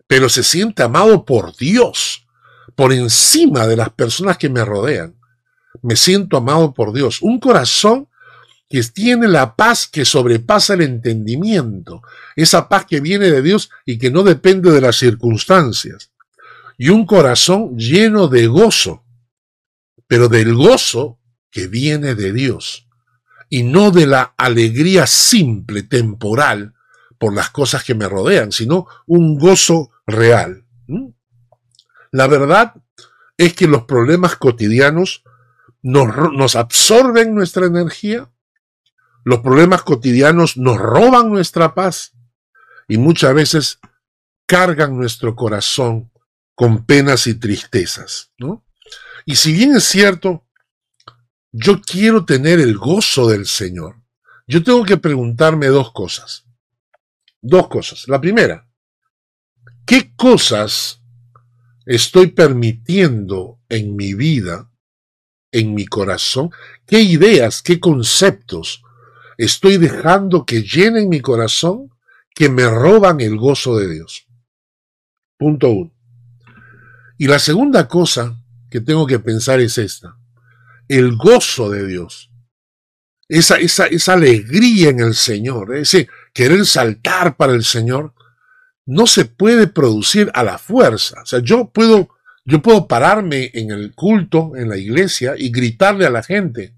pero 0.07 0.31
se 0.31 0.43
siente 0.43 0.83
amado 0.83 1.27
por 1.27 1.55
Dios, 1.55 2.25
por 2.79 2.93
encima 2.93 3.67
de 3.67 3.75
las 3.75 3.91
personas 3.91 4.39
que 4.39 4.49
me 4.49 4.65
rodean. 4.65 5.17
Me 5.83 5.97
siento 5.97 6.37
amado 6.37 6.73
por 6.73 6.93
Dios, 6.93 7.19
un 7.23 7.41
corazón 7.41 8.07
que 8.69 8.81
tiene 8.85 9.27
la 9.27 9.57
paz 9.57 9.89
que 9.89 10.05
sobrepasa 10.05 10.75
el 10.75 10.83
entendimiento, 10.83 12.03
esa 12.37 12.69
paz 12.69 12.87
que 12.87 13.01
viene 13.01 13.33
de 13.33 13.43
Dios 13.43 13.69
y 13.85 13.99
que 13.99 14.13
no 14.13 14.23
depende 14.23 14.71
de 14.71 14.81
las 14.81 14.95
circunstancias, 14.95 16.13
y 16.77 16.91
un 16.91 17.05
corazón 17.05 17.77
lleno 17.77 18.29
de 18.29 18.47
gozo, 18.47 19.03
pero 20.07 20.29
del 20.29 20.55
gozo 20.55 21.19
que 21.51 21.67
viene 21.67 22.15
de 22.15 22.33
Dios, 22.33 22.87
y 23.49 23.65
no 23.65 23.91
de 23.91 24.07
la 24.07 24.35
alegría 24.37 25.09
simple, 25.09 25.83
temporal, 25.83 26.75
por 27.19 27.35
las 27.35 27.51
cosas 27.51 27.83
que 27.83 27.97
me 27.97 28.09
rodean, 28.09 28.53
sino 28.53 28.87
un 29.05 29.37
gozo 29.37 29.91
real. 30.07 30.65
La 32.11 32.27
verdad 32.27 32.75
es 33.37 33.55
que 33.55 33.67
los 33.67 33.85
problemas 33.85 34.37
cotidianos 34.37 35.23
nos, 35.83 36.09
nos 36.33 36.57
absorben 36.57 37.35
nuestra 37.35 37.67
energía, 37.67 38.31
los 39.25 39.41
problemas 39.41 39.83
cotidianos 39.83 40.57
nos 40.57 40.79
roban 40.79 41.31
nuestra 41.31 41.75
paz 41.75 42.13
y 42.89 42.99
muchas 42.99 43.35
veces 43.35 43.79
cargan 44.47 44.97
nuestro 44.97 45.37
corazón 45.37 46.11
con 46.55 46.85
penas 46.85 47.27
y 47.27 47.35
tristezas, 47.35 48.33
¿no? 48.39 48.65
Y 49.27 49.37
si 49.37 49.53
bien 49.53 49.77
es 49.77 49.85
cierto, 49.85 50.47
yo 51.53 51.81
quiero 51.81 52.25
tener 52.25 52.59
el 52.59 52.77
gozo 52.77 53.29
del 53.29 53.47
Señor, 53.47 53.97
yo 54.47 54.63
tengo 54.65 54.85
que 54.85 54.97
preguntarme 54.97 55.67
dos 55.67 55.93
cosas. 55.93 56.47
Dos 57.41 57.69
cosas. 57.69 58.09
La 58.09 58.21
primera, 58.21 58.67
¿qué 59.87 60.15
cosas 60.17 61.03
estoy 61.89 62.29
permitiendo 62.29 63.61
en 63.69 63.97
mi 63.97 64.15
vida, 64.15 64.71
en 65.53 65.75
mi 65.75 65.87
corazón? 65.87 66.51
¿Qué 66.87 67.01
ideas, 67.01 67.63
qué 67.63 67.81
conceptos 67.81 68.83
estoy 69.39 69.79
dejando 69.79 70.45
que 70.45 70.63
llenen 70.63 71.09
mi 71.09 71.21
corazón, 71.21 71.91
que 72.35 72.49
me 72.51 72.69
roban 72.69 73.21
el 73.21 73.37
gozo 73.37 73.79
de 73.79 73.89
Dios. 73.95 74.27
Punto 75.39 75.71
uno. 75.71 75.95
Y 77.17 77.27
la 77.29 77.39
segunda 77.39 77.89
cosa 77.89 78.37
que 78.69 78.81
tengo 78.81 79.07
que 79.07 79.19
pensar 79.19 79.61
es 79.61 79.79
esta. 79.79 80.17
El 80.89 81.17
gozo 81.17 81.71
de 81.71 81.87
Dios. 81.87 82.31
Esa, 83.29 83.59
esa, 83.59 83.87
esa 83.87 84.15
alegría 84.15 84.91
en 84.91 85.01
el 85.01 85.15
Señor, 85.15 85.77
ese 85.77 86.09
querer 86.33 86.65
saltar 86.67 87.37
para 87.37 87.53
el 87.53 87.65
Señor, 87.65 88.15
no 88.89 89.07
se 89.07 89.27
puede 89.27 89.67
producir 89.67 90.31
a 90.33 90.43
la 90.43 90.57
fuerza. 90.57 91.21
O 91.23 91.27
sea, 91.27 91.41
yo 91.41 91.69
puedo, 91.69 92.09
yo 92.47 92.63
puedo 92.63 92.89
pararme 92.89 93.51
en 93.53 93.71
el 93.71 93.95
culto, 93.95 94.53
en 94.57 94.71
la 94.71 94.79
iglesia, 94.79 95.35
y 95.37 95.51
gritarle 95.51 96.07
a 96.07 96.11
la 96.11 96.23
gente, 96.23 96.75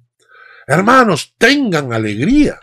Hermanos, 0.67 1.35
tengan 1.37 1.93
alegría. 1.93 2.61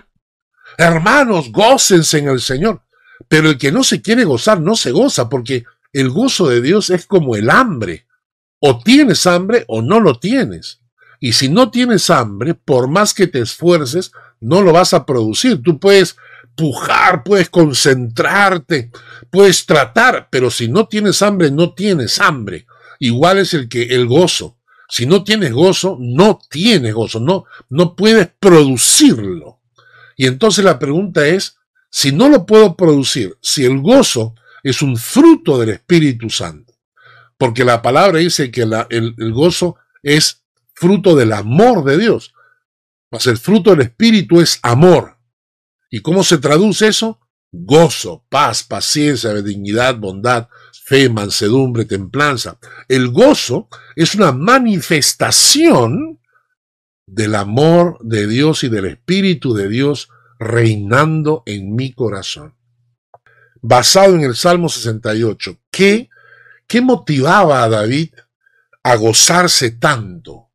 Hermanos, 0.77 1.51
gócense 1.51 2.19
en 2.19 2.29
el 2.29 2.39
Señor. 2.39 2.81
Pero 3.27 3.49
el 3.49 3.57
que 3.57 3.71
no 3.71 3.83
se 3.83 4.01
quiere 4.01 4.23
gozar, 4.23 4.61
no 4.61 4.75
se 4.75 4.91
goza, 4.91 5.27
porque 5.27 5.65
el 5.91 6.09
gozo 6.09 6.47
de 6.47 6.61
Dios 6.61 6.89
es 6.89 7.05
como 7.05 7.35
el 7.35 7.49
hambre. 7.49 8.05
O 8.59 8.79
tienes 8.79 9.27
hambre 9.27 9.65
o 9.67 9.81
no 9.81 9.99
lo 9.99 10.19
tienes. 10.19 10.79
Y 11.19 11.33
si 11.33 11.49
no 11.49 11.71
tienes 11.71 12.09
hambre, 12.09 12.53
por 12.53 12.87
más 12.87 13.13
que 13.13 13.27
te 13.27 13.39
esfuerces, 13.39 14.11
no 14.39 14.61
lo 14.61 14.71
vas 14.71 14.93
a 14.93 15.05
producir. 15.05 15.61
Tú 15.61 15.79
puedes 15.79 16.15
pujar, 16.57 17.23
puedes 17.23 17.49
concentrarte, 17.49 18.91
puedes 19.29 19.65
tratar, 19.65 20.27
pero 20.29 20.51
si 20.51 20.67
no 20.67 20.87
tienes 20.87 21.21
hambre, 21.21 21.51
no 21.51 21.73
tienes 21.73 22.19
hambre. 22.19 22.65
Igual 22.99 23.37
es 23.37 23.53
el 23.53 23.69
que 23.69 23.83
el 23.83 24.07
gozo. 24.07 24.57
Si 24.89 25.05
no 25.05 25.23
tienes 25.23 25.53
gozo, 25.53 25.97
no 25.99 26.39
tienes 26.49 26.93
gozo, 26.93 27.19
no, 27.19 27.45
no 27.69 27.95
puedes 27.95 28.29
producirlo. 28.39 29.59
Y 30.15 30.25
entonces 30.25 30.65
la 30.65 30.79
pregunta 30.79 31.27
es, 31.27 31.57
si 31.89 32.11
no 32.11 32.27
lo 32.27 32.45
puedo 32.45 32.75
producir, 32.75 33.37
si 33.41 33.65
el 33.65 33.79
gozo 33.79 34.35
es 34.63 34.81
un 34.81 34.97
fruto 34.97 35.59
del 35.59 35.69
Espíritu 35.69 36.29
Santo, 36.29 36.73
porque 37.37 37.63
la 37.63 37.81
palabra 37.81 38.19
dice 38.19 38.49
que 38.49 38.63
el, 38.63 38.73
el, 38.89 39.33
gozo 39.33 39.75
es 40.01 40.43
fruto 40.73 41.15
del 41.15 41.33
amor 41.33 41.83
de 41.83 41.97
Dios, 41.97 42.33
mas 43.11 43.27
el 43.27 43.37
fruto 43.37 43.71
del 43.71 43.81
Espíritu 43.81 44.41
es 44.41 44.59
amor. 44.63 45.16
¿Y 45.89 46.01
cómo 46.01 46.23
se 46.23 46.37
traduce 46.37 46.87
eso? 46.87 47.19
Gozo, 47.51 48.25
paz, 48.29 48.63
paciencia, 48.63 49.33
dignidad, 49.33 49.95
bondad, 49.95 50.49
fe, 50.83 51.09
mansedumbre, 51.09 51.85
templanza. 51.85 52.57
El 52.87 53.09
gozo 53.09 53.69
es 53.95 54.15
una 54.15 54.31
manifestación 54.31 56.19
del 57.05 57.35
amor 57.35 57.97
de 58.01 58.27
Dios 58.27 58.63
y 58.63 58.69
del 58.69 58.85
Espíritu 58.85 59.53
de 59.53 59.69
Dios 59.69 60.09
reinando 60.39 61.43
en 61.45 61.73
mi 61.73 61.93
corazón. 61.93 62.53
Basado 63.61 64.13
en 64.15 64.21
el 64.21 64.35
Salmo 64.35 64.69
68, 64.69 65.57
¿qué, 65.71 66.09
qué 66.67 66.81
motivaba 66.81 67.63
a 67.63 67.69
David 67.69 68.09
a 68.83 68.95
gozarse 68.95 69.71
tanto 69.71 70.49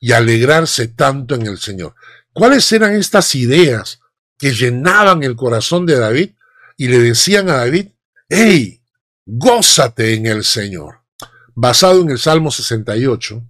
y 0.00 0.12
alegrarse 0.12 0.88
tanto 0.88 1.34
en 1.34 1.46
el 1.46 1.58
Señor? 1.58 1.94
¿Cuáles 2.32 2.70
eran 2.72 2.94
estas 2.94 3.34
ideas 3.34 4.00
que 4.40 4.54
llenaban 4.54 5.22
el 5.22 5.36
corazón 5.36 5.84
de 5.84 5.98
David 5.98 6.30
y 6.78 6.88
le 6.88 6.98
decían 6.98 7.50
a 7.50 7.58
David, 7.58 7.88
hey, 8.26 8.82
gózate 9.26 10.14
en 10.14 10.24
el 10.24 10.44
Señor. 10.44 11.02
Basado 11.54 12.00
en 12.00 12.08
el 12.08 12.18
Salmo 12.18 12.50
68, 12.50 13.44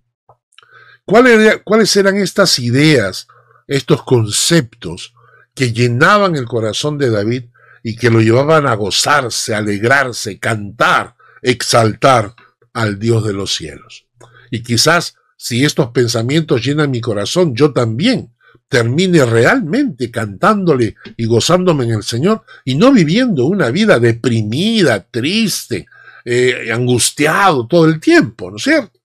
¿cuáles 1.04 1.96
eran 1.96 2.16
estas 2.16 2.58
ideas, 2.58 3.28
estos 3.68 4.02
conceptos 4.02 5.14
que 5.54 5.72
llenaban 5.72 6.34
el 6.34 6.46
corazón 6.46 6.98
de 6.98 7.10
David 7.10 7.44
y 7.84 7.94
que 7.94 8.10
lo 8.10 8.20
llevaban 8.20 8.66
a 8.66 8.74
gozarse, 8.74 9.54
alegrarse, 9.54 10.40
cantar, 10.40 11.14
exaltar 11.40 12.34
al 12.72 12.98
Dios 12.98 13.24
de 13.24 13.32
los 13.32 13.54
cielos? 13.54 14.06
Y 14.50 14.64
quizás 14.64 15.14
si 15.36 15.64
estos 15.64 15.90
pensamientos 15.90 16.64
llenan 16.64 16.90
mi 16.90 17.00
corazón, 17.00 17.54
yo 17.54 17.72
también 17.72 18.34
termine 18.70 19.24
realmente 19.26 20.12
cantándole 20.12 20.94
y 21.16 21.26
gozándome 21.26 21.86
en 21.86 21.90
el 21.90 22.04
Señor 22.04 22.44
y 22.64 22.76
no 22.76 22.92
viviendo 22.92 23.46
una 23.46 23.68
vida 23.70 23.98
deprimida, 23.98 25.02
triste, 25.10 25.86
eh, 26.24 26.70
angustiado 26.72 27.66
todo 27.66 27.86
el 27.86 27.98
tiempo, 27.98 28.48
¿no 28.48 28.58
es 28.58 28.62
cierto? 28.62 29.00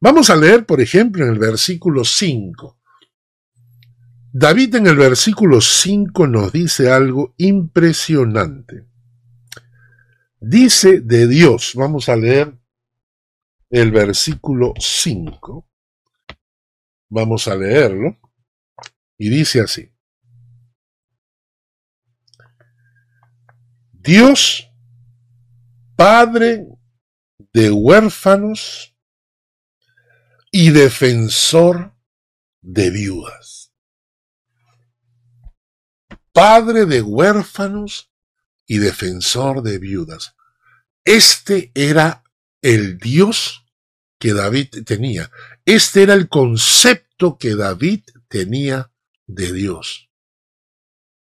Vamos 0.00 0.30
a 0.30 0.36
leer, 0.36 0.64
por 0.64 0.80
ejemplo, 0.80 1.26
en 1.26 1.32
el 1.32 1.38
versículo 1.38 2.04
5. 2.04 2.78
David 4.32 4.76
en 4.76 4.86
el 4.86 4.96
versículo 4.96 5.60
5 5.60 6.26
nos 6.26 6.50
dice 6.50 6.90
algo 6.90 7.34
impresionante. 7.36 8.86
Dice 10.40 11.00
de 11.00 11.28
Dios, 11.28 11.72
vamos 11.74 12.08
a 12.08 12.16
leer 12.16 12.54
el 13.68 13.90
versículo 13.90 14.72
5. 14.78 15.68
Vamos 17.10 17.46
a 17.46 17.54
leerlo. 17.54 18.16
Y 19.22 19.30
dice 19.30 19.60
así. 19.60 19.88
Dios, 23.92 24.68
Padre 25.94 26.66
de 27.52 27.70
huérfanos 27.70 28.96
y 30.50 30.70
defensor 30.70 31.94
de 32.62 32.90
viudas. 32.90 33.72
Padre 36.32 36.86
de 36.86 37.00
huérfanos 37.00 38.10
y 38.66 38.78
defensor 38.78 39.62
de 39.62 39.78
viudas. 39.78 40.34
Este 41.04 41.70
era 41.76 42.24
el 42.60 42.98
Dios 42.98 43.64
que 44.18 44.32
David 44.32 44.84
tenía. 44.84 45.30
Este 45.64 46.02
era 46.02 46.14
el 46.14 46.28
concepto 46.28 47.38
que 47.38 47.54
David 47.54 48.02
tenía 48.26 48.91
de 49.26 49.52
Dios. 49.52 50.10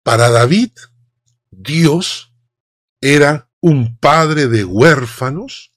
Para 0.03 0.29
David, 0.29 0.71
Dios 1.51 2.33
era 3.01 3.49
un 3.61 3.97
padre 3.97 4.47
de 4.47 4.65
huérfanos, 4.65 5.71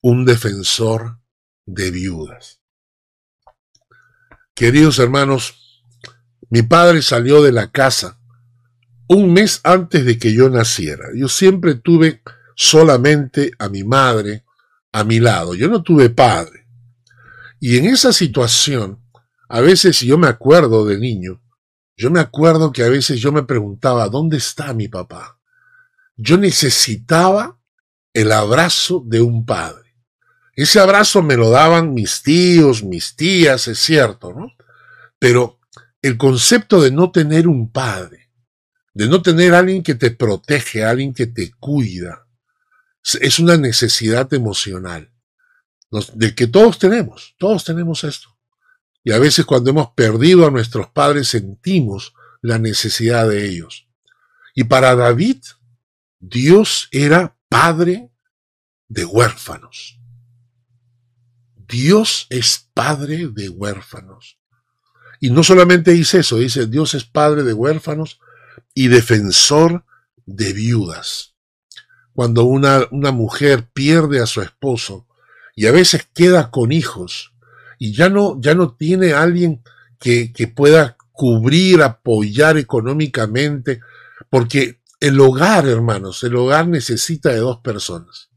un 0.00 0.24
defensor 0.24 1.20
de 1.66 1.90
viudas. 1.90 2.60
Queridos 4.54 4.98
hermanos, 4.98 5.84
mi 6.50 6.62
padre 6.62 7.02
salió 7.02 7.42
de 7.42 7.52
la 7.52 7.70
casa 7.70 8.18
un 9.08 9.32
mes 9.32 9.60
antes 9.64 10.04
de 10.04 10.18
que 10.18 10.32
yo 10.32 10.48
naciera. 10.48 11.08
Yo 11.14 11.28
siempre 11.28 11.74
tuve 11.74 12.22
solamente 12.56 13.52
a 13.58 13.68
mi 13.68 13.84
madre 13.84 14.44
a 14.92 15.04
mi 15.04 15.20
lado. 15.20 15.54
Yo 15.54 15.68
no 15.68 15.82
tuve 15.82 16.10
padre. 16.10 16.66
Y 17.60 17.78
en 17.78 17.86
esa 17.86 18.12
situación, 18.12 19.01
a 19.52 19.60
veces 19.60 20.00
yo 20.00 20.16
me 20.16 20.28
acuerdo 20.28 20.86
de 20.86 20.96
niño, 20.98 21.42
yo 21.94 22.10
me 22.10 22.20
acuerdo 22.20 22.72
que 22.72 22.84
a 22.84 22.88
veces 22.88 23.20
yo 23.20 23.32
me 23.32 23.42
preguntaba, 23.42 24.08
¿dónde 24.08 24.38
está 24.38 24.72
mi 24.72 24.88
papá? 24.88 25.38
Yo 26.16 26.38
necesitaba 26.38 27.60
el 28.14 28.32
abrazo 28.32 29.04
de 29.06 29.20
un 29.20 29.44
padre. 29.44 29.94
Ese 30.54 30.80
abrazo 30.80 31.22
me 31.22 31.36
lo 31.36 31.50
daban 31.50 31.92
mis 31.92 32.22
tíos, 32.22 32.82
mis 32.82 33.14
tías, 33.14 33.68
es 33.68 33.78
cierto, 33.78 34.32
¿no? 34.32 34.52
Pero 35.18 35.60
el 36.00 36.16
concepto 36.16 36.80
de 36.80 36.90
no 36.90 37.12
tener 37.12 37.46
un 37.46 37.70
padre, 37.70 38.30
de 38.94 39.06
no 39.06 39.20
tener 39.20 39.52
alguien 39.52 39.82
que 39.82 39.96
te 39.96 40.12
protege, 40.12 40.82
alguien 40.82 41.12
que 41.12 41.26
te 41.26 41.52
cuida, 41.60 42.26
es 43.20 43.38
una 43.38 43.58
necesidad 43.58 44.32
emocional, 44.32 45.12
de 46.14 46.34
que 46.34 46.46
todos 46.46 46.78
tenemos, 46.78 47.34
todos 47.36 47.64
tenemos 47.64 48.02
esto. 48.04 48.31
Y 49.04 49.12
a 49.12 49.18
veces 49.18 49.44
cuando 49.44 49.70
hemos 49.70 49.90
perdido 49.90 50.46
a 50.46 50.50
nuestros 50.50 50.88
padres 50.88 51.28
sentimos 51.28 52.14
la 52.40 52.58
necesidad 52.58 53.28
de 53.28 53.48
ellos. 53.48 53.88
Y 54.54 54.64
para 54.64 54.94
David, 54.94 55.38
Dios 56.20 56.88
era 56.92 57.36
padre 57.48 58.10
de 58.88 59.04
huérfanos. 59.04 59.98
Dios 61.56 62.26
es 62.30 62.68
padre 62.74 63.28
de 63.28 63.48
huérfanos. 63.48 64.38
Y 65.20 65.30
no 65.30 65.42
solamente 65.42 65.92
dice 65.92 66.20
eso, 66.20 66.38
dice 66.38 66.66
Dios 66.66 66.94
es 66.94 67.04
padre 67.04 67.44
de 67.44 67.54
huérfanos 67.54 68.20
y 68.74 68.88
defensor 68.88 69.84
de 70.26 70.52
viudas. 70.52 71.34
Cuando 72.12 72.44
una, 72.44 72.86
una 72.90 73.10
mujer 73.10 73.68
pierde 73.72 74.20
a 74.20 74.26
su 74.26 74.42
esposo 74.42 75.06
y 75.56 75.66
a 75.66 75.72
veces 75.72 76.06
queda 76.12 76.50
con 76.50 76.72
hijos 76.72 77.31
y 77.84 77.92
ya 77.92 78.08
no, 78.08 78.40
ya 78.40 78.54
no 78.54 78.76
tiene 78.76 79.12
alguien 79.12 79.60
que, 79.98 80.32
que 80.32 80.46
pueda 80.46 80.96
cubrir, 81.10 81.82
apoyar 81.82 82.56
económicamente, 82.56 83.80
porque 84.30 84.78
el 85.00 85.18
hogar, 85.18 85.66
hermanos, 85.66 86.22
el 86.22 86.36
hogar 86.36 86.68
necesita 86.68 87.30
de 87.30 87.38
dos 87.38 87.58
personas. 87.58 88.30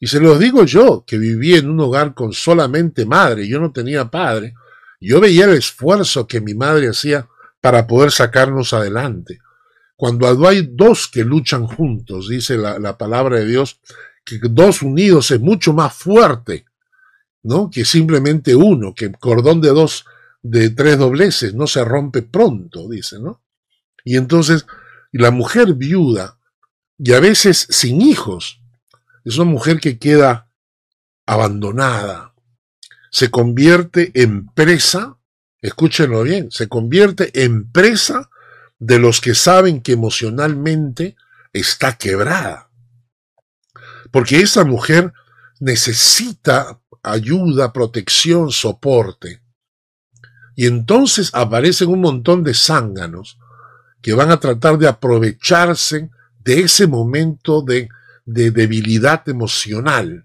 Y 0.00 0.08
se 0.08 0.18
los 0.18 0.40
digo 0.40 0.64
yo, 0.64 1.04
que 1.06 1.16
viví 1.16 1.54
en 1.54 1.70
un 1.70 1.78
hogar 1.78 2.12
con 2.12 2.32
solamente 2.32 3.06
madre, 3.06 3.46
yo 3.46 3.60
no 3.60 3.70
tenía 3.70 4.10
padre, 4.10 4.54
yo 5.00 5.20
veía 5.20 5.44
el 5.44 5.54
esfuerzo 5.54 6.26
que 6.26 6.40
mi 6.40 6.54
madre 6.54 6.88
hacía 6.88 7.28
para 7.60 7.86
poder 7.86 8.10
sacarnos 8.10 8.72
adelante. 8.72 9.38
Cuando 9.94 10.26
hay 10.48 10.68
dos 10.72 11.06
que 11.06 11.22
luchan 11.22 11.68
juntos, 11.68 12.28
dice 12.28 12.56
la, 12.56 12.80
la 12.80 12.98
palabra 12.98 13.38
de 13.38 13.46
Dios, 13.46 13.78
que 14.24 14.40
dos 14.42 14.82
unidos 14.82 15.30
es 15.30 15.38
mucho 15.38 15.72
más 15.72 15.94
fuerte, 15.94 16.64
¿no? 17.42 17.70
Que 17.70 17.84
simplemente 17.84 18.54
uno, 18.54 18.94
que 18.94 19.12
cordón 19.12 19.60
de 19.60 19.70
dos, 19.70 20.04
de 20.42 20.70
tres 20.70 20.98
dobleces 20.98 21.54
no 21.54 21.66
se 21.66 21.84
rompe 21.84 22.22
pronto, 22.22 22.88
dice, 22.88 23.18
¿no? 23.18 23.42
Y 24.04 24.16
entonces, 24.16 24.66
la 25.12 25.30
mujer 25.30 25.74
viuda, 25.74 26.38
y 26.98 27.12
a 27.12 27.20
veces 27.20 27.66
sin 27.70 28.00
hijos, 28.00 28.60
es 29.24 29.36
una 29.38 29.50
mujer 29.50 29.80
que 29.80 29.98
queda 29.98 30.48
abandonada, 31.26 32.34
se 33.10 33.30
convierte 33.30 34.10
en 34.14 34.46
presa, 34.46 35.18
escúchenlo 35.60 36.22
bien, 36.22 36.50
se 36.50 36.68
convierte 36.68 37.44
en 37.44 37.70
presa 37.70 38.30
de 38.78 38.98
los 38.98 39.20
que 39.20 39.34
saben 39.34 39.80
que 39.80 39.92
emocionalmente 39.92 41.16
está 41.52 41.96
quebrada. 41.96 42.70
Porque 44.10 44.40
esa 44.40 44.64
mujer 44.64 45.12
necesita 45.60 46.81
ayuda, 47.02 47.72
protección, 47.72 48.50
soporte. 48.50 49.40
Y 50.54 50.66
entonces 50.66 51.30
aparecen 51.32 51.88
un 51.88 52.00
montón 52.00 52.44
de 52.44 52.54
zánganos 52.54 53.38
que 54.00 54.12
van 54.12 54.30
a 54.30 54.40
tratar 54.40 54.78
de 54.78 54.88
aprovecharse 54.88 56.10
de 56.44 56.60
ese 56.60 56.86
momento 56.86 57.62
de, 57.62 57.88
de 58.24 58.50
debilidad 58.50 59.28
emocional. 59.28 60.24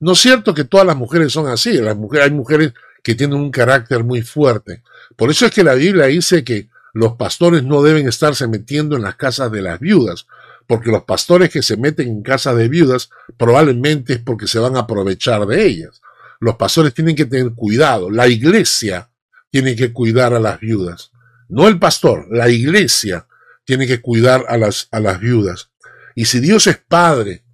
No 0.00 0.12
es 0.12 0.20
cierto 0.20 0.54
que 0.54 0.64
todas 0.64 0.86
las 0.86 0.96
mujeres 0.96 1.32
son 1.32 1.48
así, 1.48 1.74
las 1.74 1.96
mujeres, 1.96 2.26
hay 2.26 2.32
mujeres 2.32 2.72
que 3.02 3.14
tienen 3.14 3.38
un 3.38 3.50
carácter 3.50 4.04
muy 4.04 4.22
fuerte. 4.22 4.82
Por 5.16 5.30
eso 5.30 5.46
es 5.46 5.52
que 5.52 5.64
la 5.64 5.74
Biblia 5.74 6.06
dice 6.06 6.44
que 6.44 6.68
los 6.92 7.14
pastores 7.14 7.64
no 7.64 7.82
deben 7.82 8.08
estarse 8.08 8.46
metiendo 8.48 8.96
en 8.96 9.02
las 9.02 9.16
casas 9.16 9.52
de 9.52 9.62
las 9.62 9.78
viudas, 9.78 10.26
porque 10.66 10.90
los 10.90 11.04
pastores 11.04 11.50
que 11.50 11.62
se 11.62 11.76
meten 11.76 12.08
en 12.08 12.22
casas 12.22 12.56
de 12.56 12.68
viudas 12.68 13.10
probablemente 13.36 14.14
es 14.14 14.18
porque 14.18 14.46
se 14.46 14.58
van 14.58 14.76
a 14.76 14.80
aprovechar 14.80 15.46
de 15.46 15.66
ellas. 15.66 16.00
Los 16.40 16.56
pastores 16.56 16.94
tienen 16.94 17.16
que 17.16 17.26
tener 17.26 17.52
cuidado, 17.54 18.10
la 18.10 18.28
iglesia 18.28 19.10
tiene 19.50 19.74
que 19.74 19.92
cuidar 19.92 20.34
a 20.34 20.40
las 20.40 20.60
viudas, 20.60 21.10
no 21.48 21.66
el 21.66 21.78
pastor, 21.78 22.26
la 22.30 22.48
iglesia 22.48 23.26
tiene 23.64 23.86
que 23.86 24.00
cuidar 24.00 24.44
a 24.48 24.56
las, 24.56 24.88
a 24.90 25.00
las 25.00 25.20
viudas. 25.20 25.70
Y 26.14 26.26
si 26.26 26.40
Dios 26.40 26.66
es 26.66 26.78
padre 26.78 27.44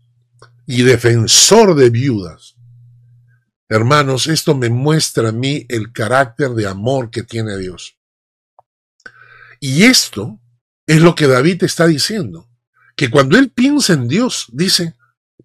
y 0.66 0.82
defensor 0.82 1.74
de 1.74 1.90
viudas, 1.90 2.56
hermanos, 3.68 4.26
esto 4.26 4.54
me 4.54 4.68
muestra 4.68 5.30
a 5.30 5.32
mí 5.32 5.66
el 5.68 5.92
carácter 5.92 6.50
de 6.50 6.66
amor 6.66 7.10
que 7.10 7.22
tiene 7.22 7.56
Dios. 7.58 7.98
Y 9.60 9.84
esto 9.84 10.40
es 10.86 11.00
lo 11.00 11.14
que 11.14 11.26
David 11.26 11.64
está 11.64 11.86
diciendo, 11.86 12.48
que 12.96 13.10
cuando 13.10 13.38
él 13.38 13.50
piensa 13.50 13.94
en 13.94 14.08
Dios, 14.08 14.46
dice, 14.52 14.94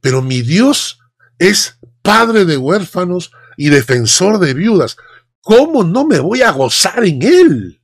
pero 0.01 0.21
mi 0.21 0.41
Dios 0.41 0.99
es 1.37 1.79
padre 2.01 2.45
de 2.45 2.57
huérfanos 2.57 3.31
y 3.57 3.69
defensor 3.69 4.39
de 4.39 4.53
viudas. 4.53 4.97
¿Cómo 5.41 5.83
no 5.83 6.05
me 6.05 6.19
voy 6.19 6.41
a 6.41 6.51
gozar 6.51 7.03
en 7.05 7.21
él? 7.21 7.81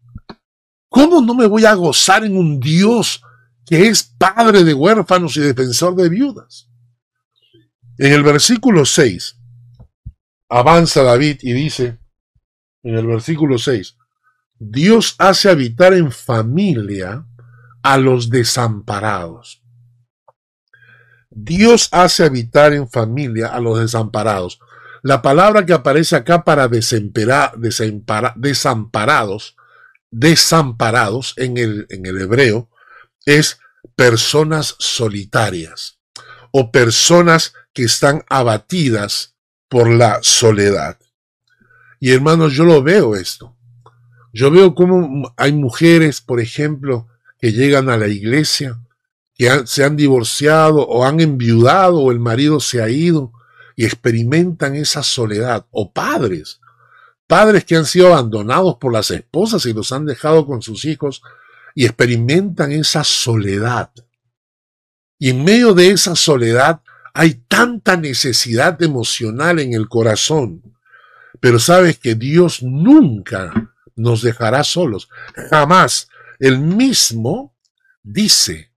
¿Cómo 0.89 1.21
no 1.21 1.33
me 1.33 1.45
voy 1.45 1.65
a 1.65 1.73
gozar 1.73 2.23
en 2.23 2.37
un 2.37 2.59
Dios 2.59 3.21
que 3.65 3.87
es 3.87 4.03
padre 4.03 4.63
de 4.63 4.73
huérfanos 4.73 5.35
y 5.37 5.41
defensor 5.41 5.95
de 5.95 6.09
viudas? 6.09 6.69
En 7.97 8.13
el 8.13 8.23
versículo 8.23 8.85
6, 8.85 9.37
avanza 10.49 11.03
David 11.03 11.39
y 11.41 11.53
dice, 11.53 11.97
en 12.83 12.95
el 12.95 13.07
versículo 13.07 13.57
6, 13.57 13.97
Dios 14.59 15.15
hace 15.17 15.49
habitar 15.49 15.93
en 15.93 16.11
familia 16.11 17.25
a 17.83 17.97
los 17.97 18.29
desamparados. 18.29 19.64
Dios 21.37 21.89
hace 21.91 22.23
habitar 22.23 22.73
en 22.73 22.89
familia 22.89 23.49
a 23.49 23.59
los 23.59 23.77
desamparados. 23.79 24.59
La 25.03 25.21
palabra 25.21 25.65
que 25.65 25.73
aparece 25.73 26.15
acá 26.15 26.45
para 26.45 26.69
desamparados, 28.37 29.57
desamparados 30.09 31.33
en 31.35 31.57
el, 31.57 31.87
en 31.89 32.05
el 32.05 32.21
hebreo, 32.21 32.69
es 33.25 33.59
personas 33.97 34.75
solitarias 34.79 35.99
o 36.51 36.71
personas 36.71 37.53
que 37.73 37.83
están 37.83 38.23
abatidas 38.29 39.35
por 39.67 39.89
la 39.89 40.19
soledad. 40.21 40.97
Y 41.99 42.13
hermanos, 42.13 42.53
yo 42.53 42.63
lo 42.63 42.81
veo 42.81 43.15
esto. 43.15 43.53
Yo 44.31 44.51
veo 44.51 44.73
cómo 44.73 45.33
hay 45.35 45.51
mujeres, 45.51 46.21
por 46.21 46.39
ejemplo, 46.39 47.09
que 47.39 47.51
llegan 47.51 47.89
a 47.89 47.97
la 47.97 48.07
iglesia, 48.07 48.79
que 49.35 49.63
se 49.65 49.83
han 49.83 49.95
divorciado 49.95 50.87
o 50.87 51.05
han 51.05 51.19
enviudado 51.19 51.99
o 51.99 52.11
el 52.11 52.19
marido 52.19 52.59
se 52.59 52.81
ha 52.81 52.89
ido 52.89 53.33
y 53.75 53.85
experimentan 53.85 54.75
esa 54.75 55.03
soledad. 55.03 55.65
O 55.71 55.91
padres, 55.91 56.61
padres 57.27 57.65
que 57.65 57.75
han 57.75 57.85
sido 57.85 58.07
abandonados 58.07 58.77
por 58.77 58.93
las 58.93 59.11
esposas 59.11 59.65
y 59.65 59.73
los 59.73 59.91
han 59.91 60.05
dejado 60.05 60.45
con 60.45 60.61
sus 60.61 60.85
hijos 60.85 61.21
y 61.73 61.85
experimentan 61.85 62.71
esa 62.71 63.03
soledad. 63.03 63.91
Y 65.19 65.29
en 65.29 65.43
medio 65.43 65.73
de 65.73 65.91
esa 65.91 66.15
soledad 66.15 66.81
hay 67.13 67.35
tanta 67.47 67.97
necesidad 67.97 68.81
emocional 68.81 69.59
en 69.59 69.73
el 69.73 69.89
corazón. 69.89 70.61
Pero 71.41 71.59
sabes 71.59 71.99
que 71.99 72.15
Dios 72.15 72.63
nunca 72.63 73.73
nos 73.95 74.21
dejará 74.21 74.63
solos. 74.63 75.09
Jamás. 75.49 76.09
El 76.39 76.59
mismo 76.59 77.55
dice 78.03 78.74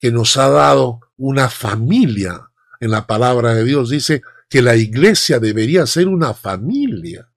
que 0.00 0.10
nos 0.10 0.36
ha 0.36 0.48
dado 0.48 1.00
una 1.16 1.50
familia 1.50 2.50
en 2.80 2.90
la 2.90 3.06
palabra 3.06 3.54
de 3.54 3.64
Dios. 3.64 3.90
Dice 3.90 4.22
que 4.48 4.62
la 4.62 4.74
iglesia 4.76 5.38
debería 5.38 5.86
ser 5.86 6.08
una 6.08 6.34
familia. 6.34 7.28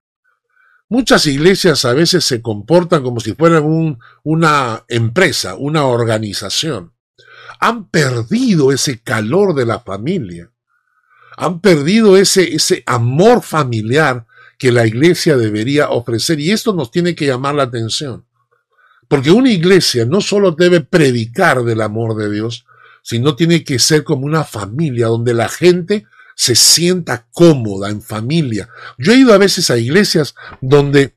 Muchas 0.89 1.26
iglesias 1.26 1.86
a 1.86 1.93
veces 1.93 2.23
se 2.23 2.41
comportan 2.41 3.04
como 3.04 3.19
si 3.19 3.34
fueran 3.34 3.97
una 4.23 4.84
empresa, 4.88 5.56
una 5.56 5.86
organización. 5.86 6.93
Han 7.60 7.89
perdido 7.89 8.71
ese 8.71 9.02
calor 9.02 9.56
de 9.56 9.65
la 9.65 9.80
familia. 9.80 10.52
Han 11.36 11.62
perdido 11.62 12.15
ese, 12.15 12.56
ese 12.56 12.84
amor 12.86 13.41
familiar 13.41 14.26
que 14.58 14.71
la 14.71 14.86
iglesia 14.86 15.36
debería 15.36 15.89
ofrecer. 15.89 16.39
Y 16.39 16.52
esto 16.52 16.73
nos 16.73 16.91
tiene 16.91 17.15
que 17.15 17.26
llamar 17.26 17.56
la 17.56 17.63
atención. 17.63 18.26
Porque 19.13 19.30
una 19.30 19.52
iglesia 19.52 20.06
no 20.06 20.21
solo 20.21 20.54
debe 20.54 20.82
predicar 20.82 21.63
del 21.63 21.82
amor 21.82 22.15
de 22.15 22.32
Dios, 22.32 22.65
sino 23.04 23.36
tiene 23.36 23.63
que 23.63 23.78
ser 23.78 24.04
como 24.04 24.26
una 24.26 24.43
familia 24.43 25.06
donde 25.06 25.36
la 25.36 25.49
gente 25.49 26.08
se 26.36 26.56
sienta 26.56 27.28
cómoda 27.32 27.91
en 27.91 28.02
familia. 28.02 28.69
Yo 28.97 29.13
he 29.13 29.17
ido 29.17 29.32
a 29.32 29.38
veces 29.38 29.69
a 29.69 29.78
iglesias 29.78 30.34
donde 30.62 31.13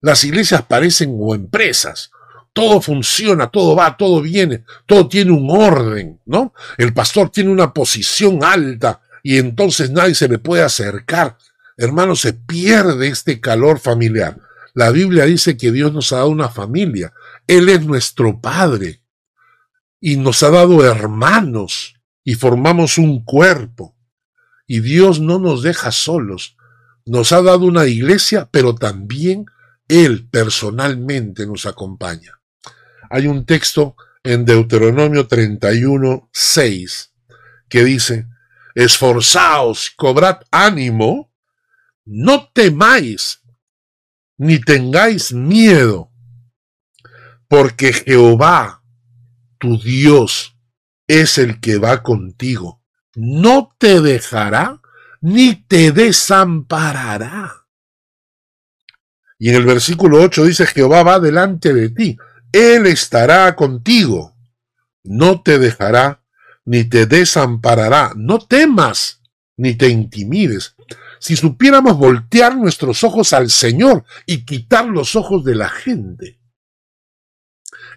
las 0.00 0.24
iglesias 0.24 0.62
parecen 0.62 1.14
o 1.20 1.34
empresas. 1.34 2.12
Todo 2.54 2.80
funciona, 2.80 3.50
todo 3.50 3.76
va, 3.76 3.98
todo 3.98 4.22
viene, 4.22 4.64
todo 4.86 5.06
tiene 5.06 5.32
un 5.32 5.50
orden, 5.50 6.18
¿no? 6.24 6.54
El 6.78 6.94
pastor 6.94 7.28
tiene 7.28 7.50
una 7.50 7.74
posición 7.74 8.42
alta 8.42 9.02
y 9.22 9.36
entonces 9.36 9.90
nadie 9.90 10.14
se 10.14 10.28
le 10.28 10.38
puede 10.38 10.62
acercar. 10.62 11.36
Hermano, 11.76 12.16
se 12.16 12.32
pierde 12.32 13.08
este 13.08 13.38
calor 13.38 13.80
familiar. 13.80 14.45
La 14.76 14.90
Biblia 14.90 15.24
dice 15.24 15.56
que 15.56 15.72
Dios 15.72 15.94
nos 15.94 16.12
ha 16.12 16.16
dado 16.16 16.28
una 16.28 16.50
familia. 16.50 17.14
Él 17.46 17.70
es 17.70 17.86
nuestro 17.86 18.42
Padre. 18.42 19.00
Y 20.00 20.18
nos 20.18 20.42
ha 20.42 20.50
dado 20.50 20.84
hermanos. 20.84 21.94
Y 22.22 22.34
formamos 22.34 22.98
un 22.98 23.24
cuerpo. 23.24 23.96
Y 24.66 24.80
Dios 24.80 25.18
no 25.18 25.38
nos 25.38 25.62
deja 25.62 25.92
solos. 25.92 26.58
Nos 27.06 27.32
ha 27.32 27.40
dado 27.40 27.64
una 27.64 27.86
iglesia, 27.86 28.50
pero 28.52 28.74
también 28.74 29.46
Él 29.88 30.28
personalmente 30.28 31.46
nos 31.46 31.64
acompaña. 31.64 32.38
Hay 33.08 33.28
un 33.28 33.46
texto 33.46 33.96
en 34.24 34.44
Deuteronomio 34.44 35.26
31, 35.26 36.28
6, 36.30 37.12
que 37.70 37.82
dice, 37.82 38.26
esforzaos, 38.74 39.90
cobrad 39.96 40.40
ánimo, 40.50 41.32
no 42.04 42.50
temáis, 42.52 43.40
ni 44.38 44.60
tengáis 44.60 45.32
miedo, 45.32 46.10
porque 47.48 47.92
Jehová, 47.92 48.82
tu 49.58 49.78
Dios, 49.78 50.56
es 51.06 51.38
el 51.38 51.60
que 51.60 51.78
va 51.78 52.02
contigo. 52.02 52.82
No 53.14 53.74
te 53.78 54.00
dejará 54.00 54.80
ni 55.20 55.54
te 55.54 55.92
desamparará. 55.92 57.66
Y 59.38 59.50
en 59.50 59.56
el 59.56 59.64
versículo 59.64 60.20
8 60.22 60.44
dice, 60.44 60.66
Jehová 60.66 61.02
va 61.02 61.20
delante 61.20 61.74
de 61.74 61.90
ti, 61.90 62.16
Él 62.52 62.86
estará 62.86 63.54
contigo, 63.54 64.34
no 65.04 65.42
te 65.42 65.58
dejará 65.58 66.22
ni 66.64 66.84
te 66.84 67.06
desamparará. 67.06 68.12
No 68.16 68.38
temas 68.38 69.22
ni 69.56 69.74
te 69.74 69.88
intimides, 69.88 70.75
si 71.18 71.36
supiéramos 71.36 71.96
voltear 71.96 72.56
nuestros 72.56 73.04
ojos 73.04 73.32
al 73.32 73.50
Señor 73.50 74.04
y 74.26 74.44
quitar 74.44 74.86
los 74.86 75.16
ojos 75.16 75.44
de 75.44 75.54
la 75.54 75.68
gente. 75.68 76.40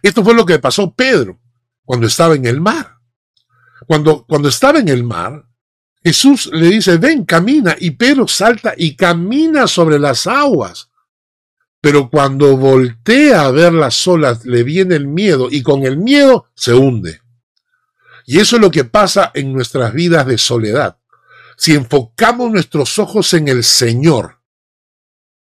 Esto 0.02 0.24
fue 0.24 0.34
lo 0.34 0.46
que 0.46 0.60
pasó 0.60 0.94
Pedro 0.94 1.40
cuando 1.84 2.08
estaba 2.08 2.36
en 2.36 2.46
el 2.46 2.62
mar. 2.62 2.98
Cuando, 3.88 4.26
cuando 4.26 4.50
estaba 4.50 4.80
en 4.80 4.90
el 4.90 5.04
mar, 5.04 5.46
Jesús 6.04 6.50
le 6.54 6.68
dice, 6.68 6.98
ven, 6.98 7.26
camina, 7.26 7.76
y 7.78 7.92
Pedro 7.92 8.28
salta 8.28 8.74
y 8.78 8.96
camina 8.96 9.68
sobre 9.68 10.00
las 10.00 10.28
aguas. 10.28 10.90
Pero 11.82 12.10
cuando 12.10 12.58
voltea 12.58 13.46
a 13.46 13.52
ver 13.52 13.74
las 13.74 14.08
olas, 14.08 14.46
le 14.46 14.64
viene 14.64 14.96
el 14.96 15.08
miedo 15.08 15.48
y 15.50 15.64
con 15.64 15.86
el 15.86 15.98
miedo 15.98 16.48
se 16.56 16.74
hunde. 16.74 17.22
Y 18.26 18.40
eso 18.40 18.58
es 18.58 18.62
lo 18.62 18.70
que 18.70 18.84
pasa 18.84 19.32
en 19.34 19.54
nuestras 19.54 19.94
vidas 19.94 20.28
de 20.28 20.38
soledad. 20.38 20.98
Si 21.60 21.76
enfocamos 21.76 22.50
nuestros 22.50 23.00
ojos 23.00 23.34
en 23.34 23.50
el 23.50 23.66
Señor, 23.66 24.40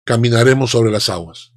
caminaremos 0.03 0.71
sobre 0.71 0.89
las 0.89 1.07
aguas. 1.07 1.53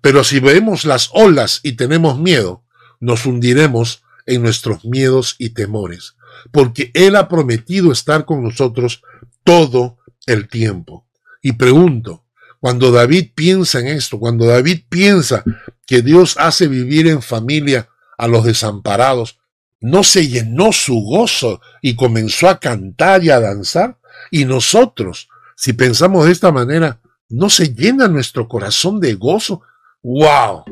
Pero 0.00 0.22
si 0.22 0.38
vemos 0.38 0.84
las 0.84 1.10
olas 1.12 1.58
y 1.64 1.72
tenemos 1.72 2.16
miedo, 2.16 2.62
nos 3.00 3.26
hundiremos 3.26 4.04
en 4.24 4.42
nuestros 4.42 4.84
miedos 4.84 5.34
y 5.38 5.50
temores, 5.50 6.14
porque 6.52 6.92
Él 6.94 7.16
ha 7.16 7.28
prometido 7.28 7.90
estar 7.90 8.24
con 8.24 8.44
nosotros 8.44 9.02
todo 9.42 9.98
el 10.26 10.46
tiempo. 10.46 11.08
Y 11.42 11.54
pregunto, 11.54 12.24
cuando 12.60 12.92
David 12.92 13.32
piensa 13.34 13.80
en 13.80 13.88
esto, 13.88 14.20
cuando 14.20 14.46
David 14.46 14.82
piensa 14.88 15.42
que 15.86 16.02
Dios 16.02 16.36
hace 16.38 16.68
vivir 16.68 17.08
en 17.08 17.20
familia 17.20 17.88
a 18.16 18.28
los 18.28 18.44
desamparados, 18.44 19.40
no 19.80 20.04
se 20.04 20.28
llenó 20.28 20.72
su 20.72 21.00
gozo 21.00 21.60
y 21.82 21.94
comenzó 21.94 22.48
a 22.48 22.58
cantar 22.58 23.22
y 23.24 23.30
a 23.30 23.40
danzar. 23.40 23.98
Y 24.30 24.44
nosotros, 24.44 25.28
si 25.56 25.72
pensamos 25.72 26.26
de 26.26 26.32
esta 26.32 26.50
manera, 26.52 27.00
¿no 27.28 27.50
se 27.50 27.74
llena 27.74 28.08
nuestro 28.08 28.48
corazón 28.48 29.00
de 29.00 29.14
gozo? 29.14 29.62
¡Wow! 30.02 30.64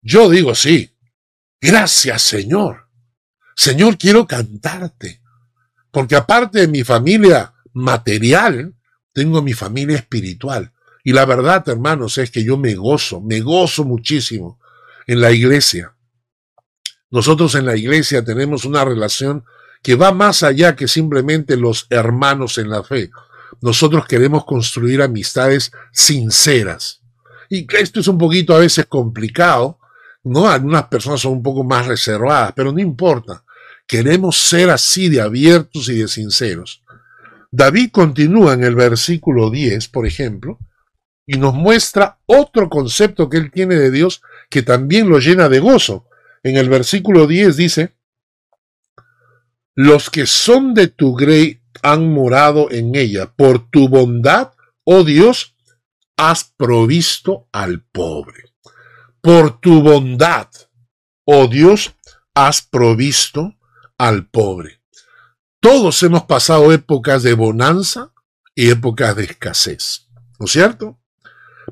Yo 0.00 0.28
digo 0.28 0.54
sí. 0.54 0.96
Gracias, 1.60 2.22
Señor. 2.22 2.88
Señor, 3.54 3.98
quiero 3.98 4.26
cantarte. 4.26 5.20
Porque 5.90 6.16
aparte 6.16 6.60
de 6.60 6.68
mi 6.68 6.84
familia 6.84 7.54
material, 7.72 8.74
tengo 9.12 9.42
mi 9.42 9.52
familia 9.52 9.96
espiritual. 9.96 10.72
Y 11.04 11.12
la 11.12 11.24
verdad, 11.24 11.68
hermanos, 11.68 12.18
es 12.18 12.30
que 12.30 12.44
yo 12.44 12.56
me 12.56 12.74
gozo, 12.74 13.20
me 13.20 13.40
gozo 13.40 13.84
muchísimo 13.84 14.58
en 15.06 15.20
la 15.20 15.32
iglesia. 15.32 15.94
Nosotros 17.12 17.54
en 17.56 17.66
la 17.66 17.76
iglesia 17.76 18.24
tenemos 18.24 18.64
una 18.64 18.86
relación 18.86 19.44
que 19.82 19.96
va 19.96 20.12
más 20.12 20.42
allá 20.42 20.74
que 20.74 20.88
simplemente 20.88 21.58
los 21.58 21.86
hermanos 21.90 22.56
en 22.56 22.70
la 22.70 22.82
fe. 22.82 23.10
Nosotros 23.60 24.06
queremos 24.06 24.46
construir 24.46 25.02
amistades 25.02 25.72
sinceras. 25.92 27.02
Y 27.50 27.66
esto 27.76 28.00
es 28.00 28.08
un 28.08 28.16
poquito 28.16 28.54
a 28.54 28.60
veces 28.60 28.86
complicado, 28.86 29.78
¿no? 30.24 30.48
Algunas 30.48 30.84
personas 30.84 31.20
son 31.20 31.32
un 31.32 31.42
poco 31.42 31.62
más 31.62 31.86
reservadas, 31.86 32.54
pero 32.56 32.72
no 32.72 32.80
importa. 32.80 33.44
Queremos 33.86 34.38
ser 34.38 34.70
así 34.70 35.10
de 35.10 35.20
abiertos 35.20 35.90
y 35.90 35.98
de 35.98 36.08
sinceros. 36.08 36.82
David 37.50 37.90
continúa 37.92 38.54
en 38.54 38.64
el 38.64 38.74
versículo 38.74 39.50
10, 39.50 39.88
por 39.88 40.06
ejemplo, 40.06 40.58
y 41.26 41.36
nos 41.36 41.52
muestra 41.52 42.16
otro 42.24 42.70
concepto 42.70 43.28
que 43.28 43.36
él 43.36 43.50
tiene 43.50 43.74
de 43.74 43.90
Dios 43.90 44.22
que 44.48 44.62
también 44.62 45.10
lo 45.10 45.18
llena 45.18 45.50
de 45.50 45.60
gozo 45.60 46.06
en 46.42 46.56
el 46.56 46.68
versículo 46.68 47.26
10 47.26 47.56
dice, 47.56 47.96
los 49.74 50.10
que 50.10 50.26
son 50.26 50.74
de 50.74 50.88
tu 50.88 51.14
grey 51.14 51.62
han 51.82 52.12
morado 52.12 52.70
en 52.70 52.94
ella. 52.94 53.32
Por 53.32 53.70
tu 53.70 53.88
bondad, 53.88 54.52
oh 54.84 55.04
Dios, 55.04 55.56
has 56.16 56.44
provisto 56.44 57.48
al 57.52 57.82
pobre. 57.82 58.52
Por 59.20 59.60
tu 59.60 59.82
bondad, 59.82 60.48
oh 61.24 61.46
Dios, 61.46 61.94
has 62.34 62.62
provisto 62.62 63.56
al 63.96 64.28
pobre. 64.28 64.80
Todos 65.60 66.02
hemos 66.02 66.24
pasado 66.24 66.72
épocas 66.72 67.22
de 67.22 67.34
bonanza 67.34 68.12
y 68.54 68.70
épocas 68.70 69.16
de 69.16 69.24
escasez, 69.24 70.08
¿no 70.38 70.46
es 70.46 70.52
cierto? 70.52 70.98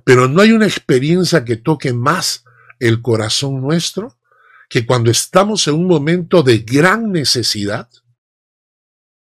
Pero 0.05 0.29
no 0.29 0.41
hay 0.41 0.53
una 0.53 0.67
experiencia 0.67 1.45
que 1.45 1.57
toque 1.57 1.93
más 1.93 2.45
el 2.79 3.03
corazón 3.03 3.61
nuestro 3.61 4.17
que 4.71 4.87
cuando 4.87 5.11
estamos 5.11 5.67
en 5.67 5.75
un 5.75 5.89
momento 5.89 6.45
de 6.45 6.59
gran 6.59 7.11
necesidad, 7.11 7.91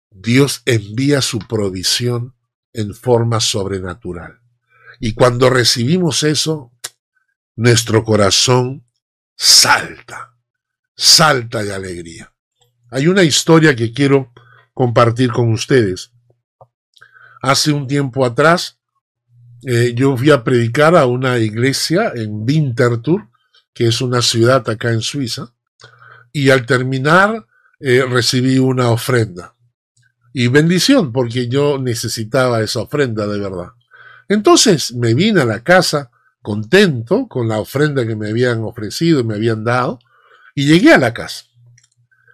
Dios 0.09 0.63
envía 0.65 1.21
su 1.21 1.39
provisión 1.39 2.33
en 2.71 2.95
forma 2.95 3.41
sobrenatural. 3.41 4.39
Y 5.01 5.13
cuando 5.13 5.49
recibimos 5.49 6.23
eso, 6.23 6.71
nuestro 7.57 8.05
corazón 8.05 8.87
salta, 9.35 10.37
salta 10.95 11.61
de 11.61 11.73
alegría. 11.73 12.33
Hay 12.89 13.07
una 13.07 13.23
historia 13.23 13.75
que 13.75 13.91
quiero 13.91 14.31
compartir 14.73 15.33
con 15.33 15.51
ustedes. 15.51 16.13
Hace 17.41 17.73
un 17.73 17.85
tiempo 17.85 18.25
atrás, 18.25 18.79
eh, 19.67 19.93
yo 19.93 20.15
fui 20.15 20.31
a 20.31 20.45
predicar 20.45 20.95
a 20.95 21.05
una 21.05 21.37
iglesia 21.39 22.13
en 22.15 22.45
Winterthur 22.47 23.27
que 23.73 23.87
es 23.87 24.01
una 24.01 24.21
ciudad 24.21 24.67
acá 24.69 24.91
en 24.91 25.01
Suiza, 25.01 25.53
y 26.31 26.49
al 26.49 26.65
terminar 26.65 27.45
eh, 27.79 28.05
recibí 28.07 28.59
una 28.59 28.89
ofrenda. 28.89 29.55
Y 30.33 30.47
bendición, 30.47 31.11
porque 31.11 31.47
yo 31.47 31.77
necesitaba 31.77 32.61
esa 32.61 32.81
ofrenda 32.81 33.27
de 33.27 33.39
verdad. 33.39 33.71
Entonces 34.29 34.93
me 34.95 35.13
vine 35.13 35.41
a 35.41 35.45
la 35.45 35.63
casa 35.63 36.11
contento 36.41 37.27
con 37.27 37.47
la 37.47 37.59
ofrenda 37.59 38.05
que 38.05 38.15
me 38.15 38.29
habían 38.29 38.63
ofrecido 38.63 39.19
y 39.19 39.23
me 39.23 39.35
habían 39.35 39.63
dado, 39.63 39.99
y 40.55 40.67
llegué 40.67 40.93
a 40.93 40.97
la 40.97 41.13
casa. 41.13 41.45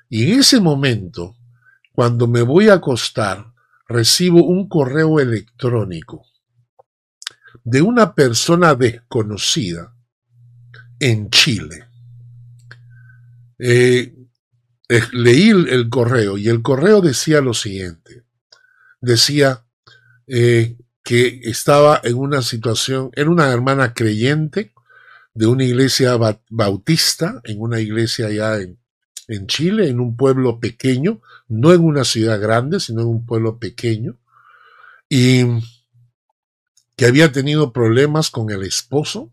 Y 0.10 0.32
en 0.32 0.40
ese 0.40 0.60
momento, 0.60 1.36
cuando 1.94 2.28
me 2.28 2.42
voy 2.42 2.70
a 2.70 2.76
acostar, 2.76 3.54
recibo 3.88 4.44
un 4.46 4.68
correo 4.70 5.20
electrónico 5.20 6.26
de 7.64 7.82
una 7.82 8.14
persona 8.16 8.76
desconocida 8.76 9.94
en 11.00 11.30
Chile. 11.30 11.86
Eh, 13.58 14.14
leí 15.12 15.50
el, 15.50 15.90
correo 15.90 16.38
y 16.38 16.48
el 16.48 16.62
correo 16.62 17.02
decía 17.02 17.42
lo 17.42 17.54
siguiente. 17.54 18.24
Decía 19.02 19.66
eh, 20.28 20.78
que 21.04 21.42
estaba 21.44 22.02
en 22.04 22.16
una 22.16 22.42
situación, 22.42 23.12
era 23.14 23.30
una 23.30 23.50
hermana 23.52 23.94
creyente 23.94 24.74
de 25.34 25.48
una 25.48 25.64
iglesia 25.64 26.18
bautista, 26.50 27.42
en 27.46 27.62
una 27.62 27.80
iglesia 27.80 28.28
allá 28.28 28.60
en, 28.60 28.80
en 29.28 29.48
Chile, 29.48 29.88
en 29.88 30.00
un 30.00 30.18
pueblo 30.18 30.60
pequeño, 30.60 31.22
no 31.48 31.74
en 31.74 31.82
una 31.82 32.04
ciudad 32.04 32.42
grande, 32.42 32.80
sino 32.80 33.02
en 33.02 33.08
un 33.08 33.26
pueblo 33.26 33.60
pequeño, 33.60 34.18
y 35.08 35.46
que 36.96 37.06
había 37.06 37.32
tenido 37.32 37.72
problemas 37.72 38.30
con 38.30 38.50
el 38.50 38.64
esposo, 38.64 39.32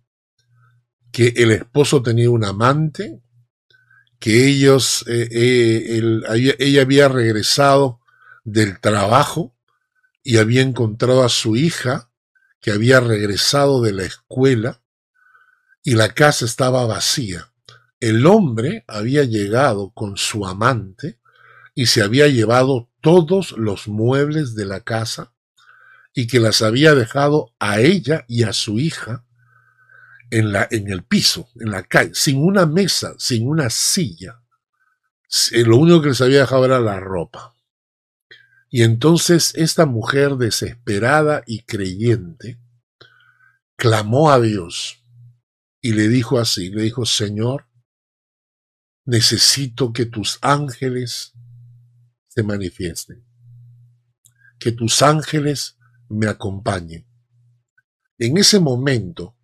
que 1.12 1.32
el 1.36 1.50
esposo 1.52 2.02
tenía 2.02 2.30
un 2.30 2.44
amante, 2.44 3.20
que 4.18 4.46
ellos, 4.48 5.04
eh, 5.08 5.28
eh, 5.30 6.54
ella 6.58 6.82
había 6.82 7.08
regresado 7.08 8.00
del 8.44 8.80
trabajo 8.80 9.54
y 10.22 10.38
había 10.38 10.62
encontrado 10.62 11.22
a 11.22 11.28
su 11.28 11.56
hija, 11.56 12.10
que 12.60 12.70
había 12.70 13.00
regresado 13.00 13.82
de 13.82 13.92
la 13.92 14.04
escuela, 14.04 14.82
y 15.82 15.94
la 15.94 16.08
casa 16.08 16.44
estaba 16.44 16.84
vacía. 16.86 17.52
El 18.00 18.26
hombre 18.26 18.84
había 18.88 19.24
llegado 19.24 19.90
con 19.90 20.16
su 20.16 20.46
amante 20.46 21.20
y 21.74 21.86
se 21.86 22.02
había 22.02 22.26
llevado 22.26 22.90
todos 23.00 23.52
los 23.52 23.86
muebles 23.86 24.54
de 24.54 24.64
la 24.64 24.80
casa 24.80 25.32
y 26.12 26.26
que 26.26 26.40
las 26.40 26.62
había 26.62 26.94
dejado 26.94 27.54
a 27.60 27.80
ella 27.80 28.24
y 28.26 28.42
a 28.42 28.52
su 28.52 28.80
hija 28.80 29.25
en, 30.30 30.52
la, 30.52 30.68
en 30.70 30.90
el 30.90 31.04
piso, 31.04 31.48
en 31.56 31.70
la 31.70 31.82
calle, 31.82 32.14
sin 32.14 32.38
una 32.38 32.66
mesa, 32.66 33.14
sin 33.18 33.48
una 33.48 33.70
silla. 33.70 34.42
Lo 35.52 35.76
único 35.76 36.02
que 36.02 36.08
les 36.08 36.20
había 36.20 36.40
dejado 36.40 36.64
era 36.64 36.80
la 36.80 37.00
ropa. 37.00 37.54
Y 38.68 38.82
entonces 38.82 39.52
esta 39.54 39.86
mujer 39.86 40.36
desesperada 40.36 41.42
y 41.46 41.62
creyente 41.62 42.58
clamó 43.76 44.30
a 44.30 44.40
Dios 44.40 45.02
y 45.80 45.92
le 45.92 46.08
dijo 46.08 46.38
así, 46.38 46.70
le 46.70 46.82
dijo, 46.82 47.06
Señor, 47.06 47.68
necesito 49.04 49.92
que 49.92 50.04
tus 50.04 50.38
ángeles 50.42 51.32
se 52.26 52.42
manifiesten, 52.42 53.24
que 54.58 54.72
tus 54.72 55.00
ángeles 55.00 55.78
me 56.08 56.26
acompañen. 56.26 57.06
En 58.18 58.36
ese 58.36 58.58
momento, 58.58 59.35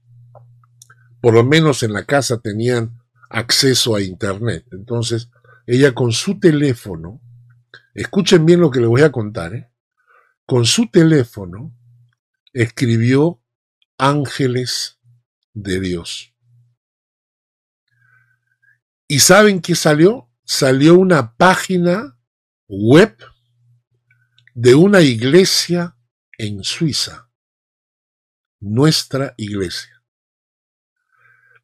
por 1.23 1.35
lo 1.35 1.45
menos 1.45 1.85
en 1.85 1.93
la 1.93 2.05
casa 2.05 2.41
tenían 2.41 3.01
acceso 3.31 3.95
a 3.95 4.03
Internet. 4.03 4.67
Entonces, 4.73 5.31
ella 5.67 5.95
con 5.95 6.11
su 6.11 6.41
teléfono, 6.41 7.23
escuchen 7.95 8.45
bien 8.45 8.61
lo 8.61 8.73
que 8.73 8.81
le 8.81 8.89
voy 8.89 9.03
a 9.03 9.13
contar, 9.13 9.55
¿eh? 9.55 9.71
con 10.45 10.67
su 10.67 10.89
teléfono 10.91 11.73
escribió 12.53 13.41
ángeles 13.99 14.99
de 15.55 15.81
Dios. 15.81 16.35
¿Y 19.07 19.21
saben 19.21 19.61
qué 19.61 19.77
salió? 19.77 20.29
Salió 20.45 20.97
una 20.97 21.37
página 21.37 22.19
web 22.67 23.17
de 24.55 24.75
una 24.75 25.03
iglesia 25.03 25.97
en 26.37 26.65
Suiza, 26.65 27.31
nuestra 28.59 29.35
iglesia. 29.37 30.02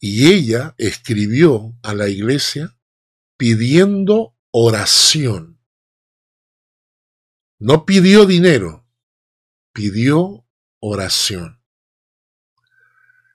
Y 0.00 0.32
ella 0.32 0.74
escribió 0.78 1.76
a 1.82 1.94
la 1.94 2.08
iglesia 2.08 2.76
pidiendo 3.36 4.36
oración. 4.50 5.60
No 7.58 7.84
pidió 7.84 8.24
dinero, 8.24 8.86
pidió 9.72 10.46
oración. 10.80 11.60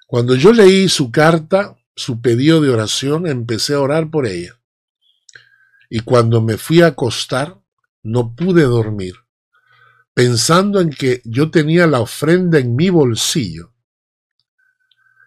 Cuando 0.08 0.36
yo 0.36 0.54
leí 0.54 0.88
su 0.90 1.12
carta, 1.12 1.76
su 1.96 2.22
pedido 2.22 2.62
de 2.62 2.70
oración, 2.70 3.28
empecé 3.28 3.74
a 3.74 3.82
orar 3.82 4.10
por 4.10 4.26
ella. 4.26 4.60
Y 5.90 6.00
cuando 6.00 6.42
me 6.42 6.58
fui 6.58 6.82
a 6.82 6.88
acostar, 6.88 7.62
no 8.04 8.36
pude 8.36 8.64
dormir, 8.64 9.16
pensando 10.14 10.80
en 10.82 10.90
que 10.90 11.22
yo 11.26 11.52
tenía 11.52 11.88
la 11.88 12.00
ofrenda 12.00 12.60
en 12.60 12.76
mi 12.76 12.90
bolsillo. 12.90 13.73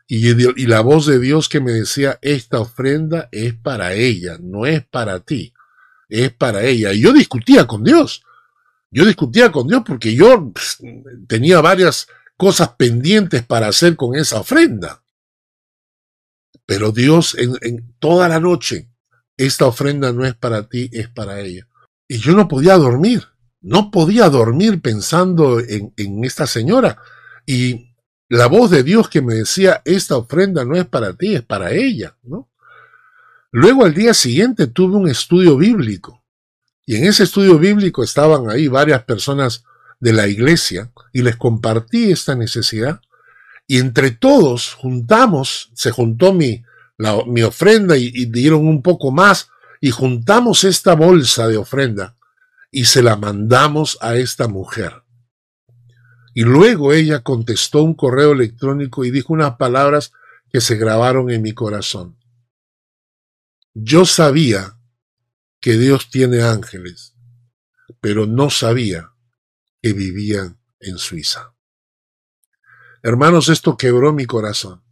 Y, 0.08 0.66
la 0.66 0.80
voz 0.80 1.06
de 1.06 1.18
Dios 1.18 1.48
que 1.48 1.60
me 1.60 1.72
decía, 1.72 2.18
esta 2.22 2.60
ofrenda 2.60 3.28
es 3.32 3.54
para 3.54 3.94
ella, 3.94 4.38
no 4.40 4.64
es 4.64 4.84
para 4.86 5.20
ti, 5.20 5.52
es 6.08 6.32
para 6.32 6.64
ella. 6.64 6.92
Y 6.92 7.00
yo 7.00 7.12
discutía 7.12 7.66
con 7.66 7.82
Dios. 7.82 8.22
Yo 8.90 9.04
discutía 9.04 9.50
con 9.50 9.66
Dios 9.66 9.82
porque 9.84 10.14
yo 10.14 10.52
tenía 11.26 11.60
varias 11.60 12.06
cosas 12.36 12.70
pendientes 12.78 13.44
para 13.44 13.66
hacer 13.66 13.96
con 13.96 14.14
esa 14.14 14.40
ofrenda. 14.40 15.02
Pero 16.66 16.92
Dios 16.92 17.36
en, 17.36 17.94
toda 17.98 18.28
la 18.28 18.38
noche, 18.38 18.88
esta 19.36 19.66
ofrenda 19.66 20.12
no 20.12 20.24
es 20.24 20.34
para 20.34 20.68
ti, 20.68 20.88
es 20.92 21.08
para 21.08 21.40
ella. 21.40 21.66
Y 22.06 22.18
yo 22.18 22.32
no 22.32 22.46
podía 22.46 22.76
dormir, 22.76 23.26
no 23.60 23.90
podía 23.90 24.28
dormir 24.28 24.80
pensando 24.80 25.58
en, 25.58 25.92
en 25.96 26.24
esta 26.24 26.46
señora. 26.46 27.02
Y 27.44 27.95
la 28.28 28.46
voz 28.46 28.70
de 28.70 28.82
Dios 28.82 29.08
que 29.08 29.22
me 29.22 29.34
decía, 29.34 29.82
esta 29.84 30.16
ofrenda 30.16 30.64
no 30.64 30.76
es 30.76 30.86
para 30.86 31.12
ti, 31.14 31.34
es 31.34 31.42
para 31.42 31.72
ella, 31.72 32.16
¿no? 32.22 32.48
Luego 33.52 33.84
al 33.84 33.94
día 33.94 34.12
siguiente 34.12 34.66
tuve 34.66 34.96
un 34.96 35.08
estudio 35.08 35.56
bíblico. 35.56 36.22
Y 36.84 36.96
en 36.96 37.04
ese 37.04 37.24
estudio 37.24 37.58
bíblico 37.58 38.02
estaban 38.02 38.50
ahí 38.50 38.68
varias 38.68 39.04
personas 39.04 39.64
de 40.00 40.12
la 40.12 40.26
iglesia 40.26 40.90
y 41.12 41.22
les 41.22 41.36
compartí 41.36 42.10
esta 42.10 42.34
necesidad 42.34 43.00
y 43.66 43.78
entre 43.78 44.10
todos 44.10 44.74
juntamos, 44.74 45.70
se 45.74 45.90
juntó 45.90 46.32
mi, 46.32 46.64
mi 47.26 47.42
ofrenda 47.42 47.96
y 47.96 48.26
dieron 48.26 48.66
un 48.66 48.82
poco 48.82 49.10
más 49.10 49.48
y 49.80 49.90
juntamos 49.90 50.64
esta 50.64 50.94
bolsa 50.94 51.48
de 51.48 51.56
ofrenda 51.56 52.16
y 52.70 52.84
se 52.84 53.02
la 53.02 53.16
mandamos 53.16 53.98
a 54.00 54.16
esta 54.16 54.48
mujer. 54.48 55.05
Y 56.36 56.42
luego 56.42 56.92
ella 56.92 57.22
contestó 57.22 57.82
un 57.82 57.94
correo 57.94 58.32
electrónico 58.32 59.06
y 59.06 59.10
dijo 59.10 59.32
unas 59.32 59.56
palabras 59.56 60.12
que 60.52 60.60
se 60.60 60.76
grabaron 60.76 61.30
en 61.30 61.40
mi 61.40 61.54
corazón. 61.54 62.18
Yo 63.72 64.04
sabía 64.04 64.78
que 65.60 65.78
Dios 65.78 66.10
tiene 66.10 66.42
ángeles, 66.42 67.14
pero 68.02 68.26
no 68.26 68.50
sabía 68.50 69.14
que 69.80 69.94
vivían 69.94 70.60
en 70.78 70.98
Suiza. 70.98 71.54
Hermanos, 73.02 73.48
esto 73.48 73.78
quebró 73.78 74.12
mi 74.12 74.26
corazón. 74.26 74.84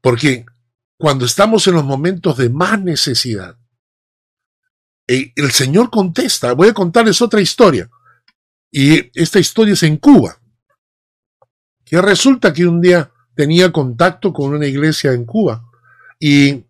Porque 0.00 0.44
cuando 0.96 1.24
estamos 1.24 1.68
en 1.68 1.74
los 1.74 1.84
momentos 1.84 2.36
de 2.36 2.50
más 2.50 2.82
necesidad, 2.82 3.60
el 5.06 5.52
Señor 5.52 5.88
contesta. 5.88 6.52
Voy 6.54 6.70
a 6.70 6.74
contarles 6.74 7.22
otra 7.22 7.40
historia. 7.40 7.88
Y 8.72 9.10
esta 9.14 9.38
historia 9.38 9.74
es 9.74 9.84
en 9.84 9.98
Cuba. 9.98 10.40
Que 11.84 12.00
resulta 12.00 12.52
que 12.52 12.66
un 12.66 12.80
día 12.80 13.12
tenía 13.36 13.70
contacto 13.70 14.32
con 14.32 14.54
una 14.54 14.66
iglesia 14.66 15.12
en 15.12 15.24
Cuba. 15.24 15.62
Y, 16.18 16.64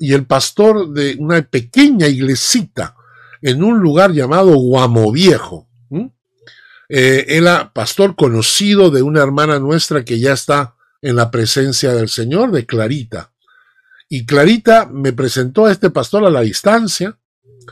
y 0.00 0.12
el 0.12 0.26
pastor 0.26 0.92
de 0.92 1.16
una 1.20 1.40
pequeña 1.42 2.08
iglesita 2.08 2.96
en 3.42 3.62
un 3.62 3.78
lugar 3.78 4.10
llamado 4.12 4.56
Guamo 4.56 5.12
Viejo 5.12 5.68
eh, 6.88 7.24
era 7.28 7.72
pastor 7.72 8.14
conocido 8.14 8.90
de 8.90 9.02
una 9.02 9.22
hermana 9.22 9.58
nuestra 9.58 10.04
que 10.04 10.18
ya 10.20 10.32
está 10.32 10.76
en 11.00 11.16
la 11.16 11.30
presencia 11.30 11.92
del 11.94 12.08
Señor, 12.08 12.50
de 12.50 12.66
Clarita. 12.66 13.32
Y 14.08 14.26
Clarita 14.26 14.86
me 14.86 15.12
presentó 15.12 15.66
a 15.66 15.72
este 15.72 15.90
pastor 15.90 16.24
a 16.24 16.30
la 16.30 16.42
distancia 16.42 17.18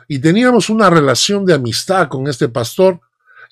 y 0.08 0.18
teníamos 0.18 0.70
una 0.70 0.88
relación 0.90 1.44
de 1.44 1.54
amistad 1.54 2.08
con 2.08 2.26
este 2.26 2.48
pastor. 2.48 3.00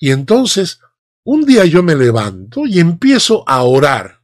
Y 0.01 0.09
entonces, 0.09 0.81
un 1.23 1.45
día 1.45 1.63
yo 1.65 1.83
me 1.83 1.95
levanto 1.95 2.65
y 2.65 2.79
empiezo 2.79 3.47
a 3.47 3.61
orar. 3.61 4.19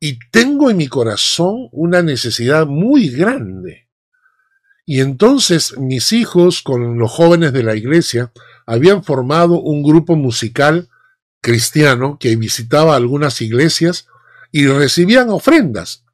Y 0.00 0.18
tengo 0.30 0.70
en 0.70 0.78
mi 0.78 0.88
corazón 0.88 1.68
una 1.70 2.00
necesidad 2.00 2.66
muy 2.66 3.10
grande. 3.10 3.88
Y 4.86 5.00
entonces 5.00 5.76
mis 5.76 6.12
hijos 6.12 6.62
con 6.62 6.98
los 6.98 7.10
jóvenes 7.10 7.52
de 7.52 7.62
la 7.62 7.76
iglesia 7.76 8.32
habían 8.64 9.04
formado 9.04 9.60
un 9.60 9.82
grupo 9.82 10.16
musical 10.16 10.88
cristiano 11.42 12.16
que 12.18 12.34
visitaba 12.36 12.96
algunas 12.96 13.42
iglesias 13.42 14.08
y 14.50 14.66
recibían 14.66 15.28
ofrendas. 15.28 16.04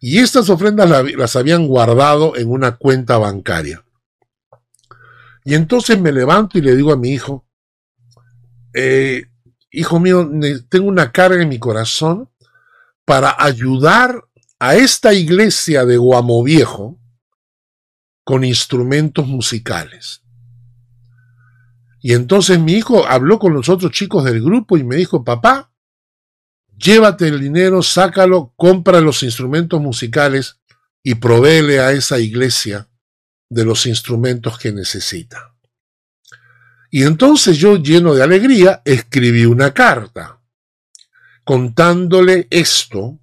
Y 0.00 0.18
estas 0.18 0.48
ofrendas 0.48 0.88
las 1.16 1.34
habían 1.34 1.66
guardado 1.66 2.36
en 2.36 2.52
una 2.52 2.76
cuenta 2.76 3.18
bancaria. 3.18 3.84
Y 5.44 5.54
entonces 5.54 6.00
me 6.00 6.12
levanto 6.12 6.56
y 6.56 6.60
le 6.60 6.76
digo 6.76 6.92
a 6.92 6.96
mi 6.96 7.10
hijo, 7.10 7.47
eh, 8.74 9.26
hijo 9.70 10.00
mío, 10.00 10.30
tengo 10.68 10.88
una 10.88 11.12
carga 11.12 11.42
en 11.42 11.48
mi 11.48 11.58
corazón 11.58 12.28
para 13.04 13.34
ayudar 13.38 14.24
a 14.58 14.74
esta 14.74 15.14
iglesia 15.14 15.84
de 15.84 15.96
Guamo 15.96 16.42
Viejo 16.42 16.98
con 18.24 18.44
instrumentos 18.44 19.26
musicales. 19.26 20.22
Y 22.00 22.12
entonces 22.12 22.58
mi 22.58 22.74
hijo 22.74 23.06
habló 23.06 23.38
con 23.38 23.54
los 23.54 23.68
otros 23.68 23.92
chicos 23.92 24.24
del 24.24 24.42
grupo 24.42 24.76
y 24.76 24.84
me 24.84 24.96
dijo, 24.96 25.24
papá, 25.24 25.72
llévate 26.76 27.28
el 27.28 27.40
dinero, 27.40 27.82
sácalo, 27.82 28.52
compra 28.56 29.00
los 29.00 29.22
instrumentos 29.22 29.80
musicales 29.80 30.60
y 31.02 31.16
provéele 31.16 31.80
a 31.80 31.92
esa 31.92 32.18
iglesia 32.18 32.88
de 33.48 33.64
los 33.64 33.86
instrumentos 33.86 34.58
que 34.58 34.72
necesita. 34.72 35.54
Y 36.90 37.04
entonces 37.04 37.58
yo, 37.58 37.76
lleno 37.76 38.14
de 38.14 38.22
alegría, 38.22 38.82
escribí 38.84 39.44
una 39.44 39.72
carta 39.74 40.40
contándole 41.44 42.46
esto 42.50 43.18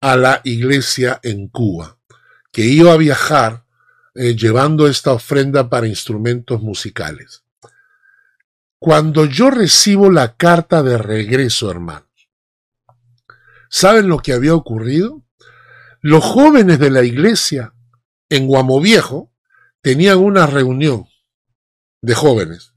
a 0.00 0.16
la 0.16 0.40
iglesia 0.44 1.20
en 1.22 1.48
Cuba, 1.48 1.98
que 2.50 2.66
iba 2.66 2.92
a 2.92 2.98
viajar 2.98 3.64
eh, 4.14 4.36
llevando 4.36 4.86
esta 4.86 5.12
ofrenda 5.12 5.70
para 5.70 5.86
instrumentos 5.86 6.60
musicales. 6.60 7.44
Cuando 8.78 9.24
yo 9.26 9.50
recibo 9.50 10.10
la 10.10 10.36
carta 10.36 10.82
de 10.82 10.98
regreso, 10.98 11.70
hermanos, 11.70 12.10
¿saben 13.70 14.08
lo 14.08 14.18
que 14.18 14.32
había 14.32 14.54
ocurrido? 14.54 15.22
Los 16.00 16.24
jóvenes 16.24 16.78
de 16.78 16.90
la 16.90 17.04
iglesia 17.04 17.72
en 18.28 18.48
Guamoviejo 18.48 19.32
tenían 19.80 20.18
una 20.18 20.46
reunión 20.46 21.06
de 22.02 22.14
jóvenes. 22.14 22.71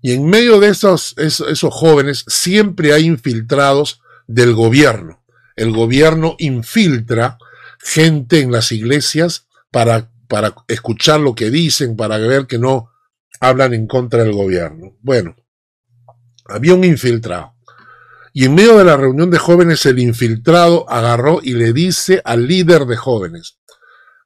Y 0.00 0.12
en 0.12 0.26
medio 0.26 0.60
de 0.60 0.68
esos, 0.68 1.14
esos, 1.18 1.74
jóvenes 1.74 2.24
siempre 2.28 2.92
hay 2.92 3.06
infiltrados 3.06 4.00
del 4.26 4.54
gobierno. 4.54 5.24
El 5.56 5.72
gobierno 5.72 6.36
infiltra 6.38 7.38
gente 7.80 8.40
en 8.40 8.52
las 8.52 8.70
iglesias 8.70 9.48
para, 9.70 10.10
para 10.28 10.54
escuchar 10.68 11.20
lo 11.20 11.34
que 11.34 11.50
dicen, 11.50 11.96
para 11.96 12.18
ver 12.18 12.46
que 12.46 12.58
no 12.58 12.90
hablan 13.40 13.74
en 13.74 13.86
contra 13.86 14.22
del 14.22 14.32
gobierno. 14.32 14.96
Bueno, 15.00 15.34
había 16.46 16.74
un 16.74 16.84
infiltrado. 16.84 17.54
Y 18.32 18.44
en 18.44 18.54
medio 18.54 18.78
de 18.78 18.84
la 18.84 18.96
reunión 18.96 19.30
de 19.30 19.38
jóvenes, 19.38 19.84
el 19.86 19.98
infiltrado 19.98 20.88
agarró 20.88 21.40
y 21.42 21.54
le 21.54 21.72
dice 21.72 22.22
al 22.24 22.46
líder 22.46 22.84
de 22.86 22.96
jóvenes, 22.96 23.58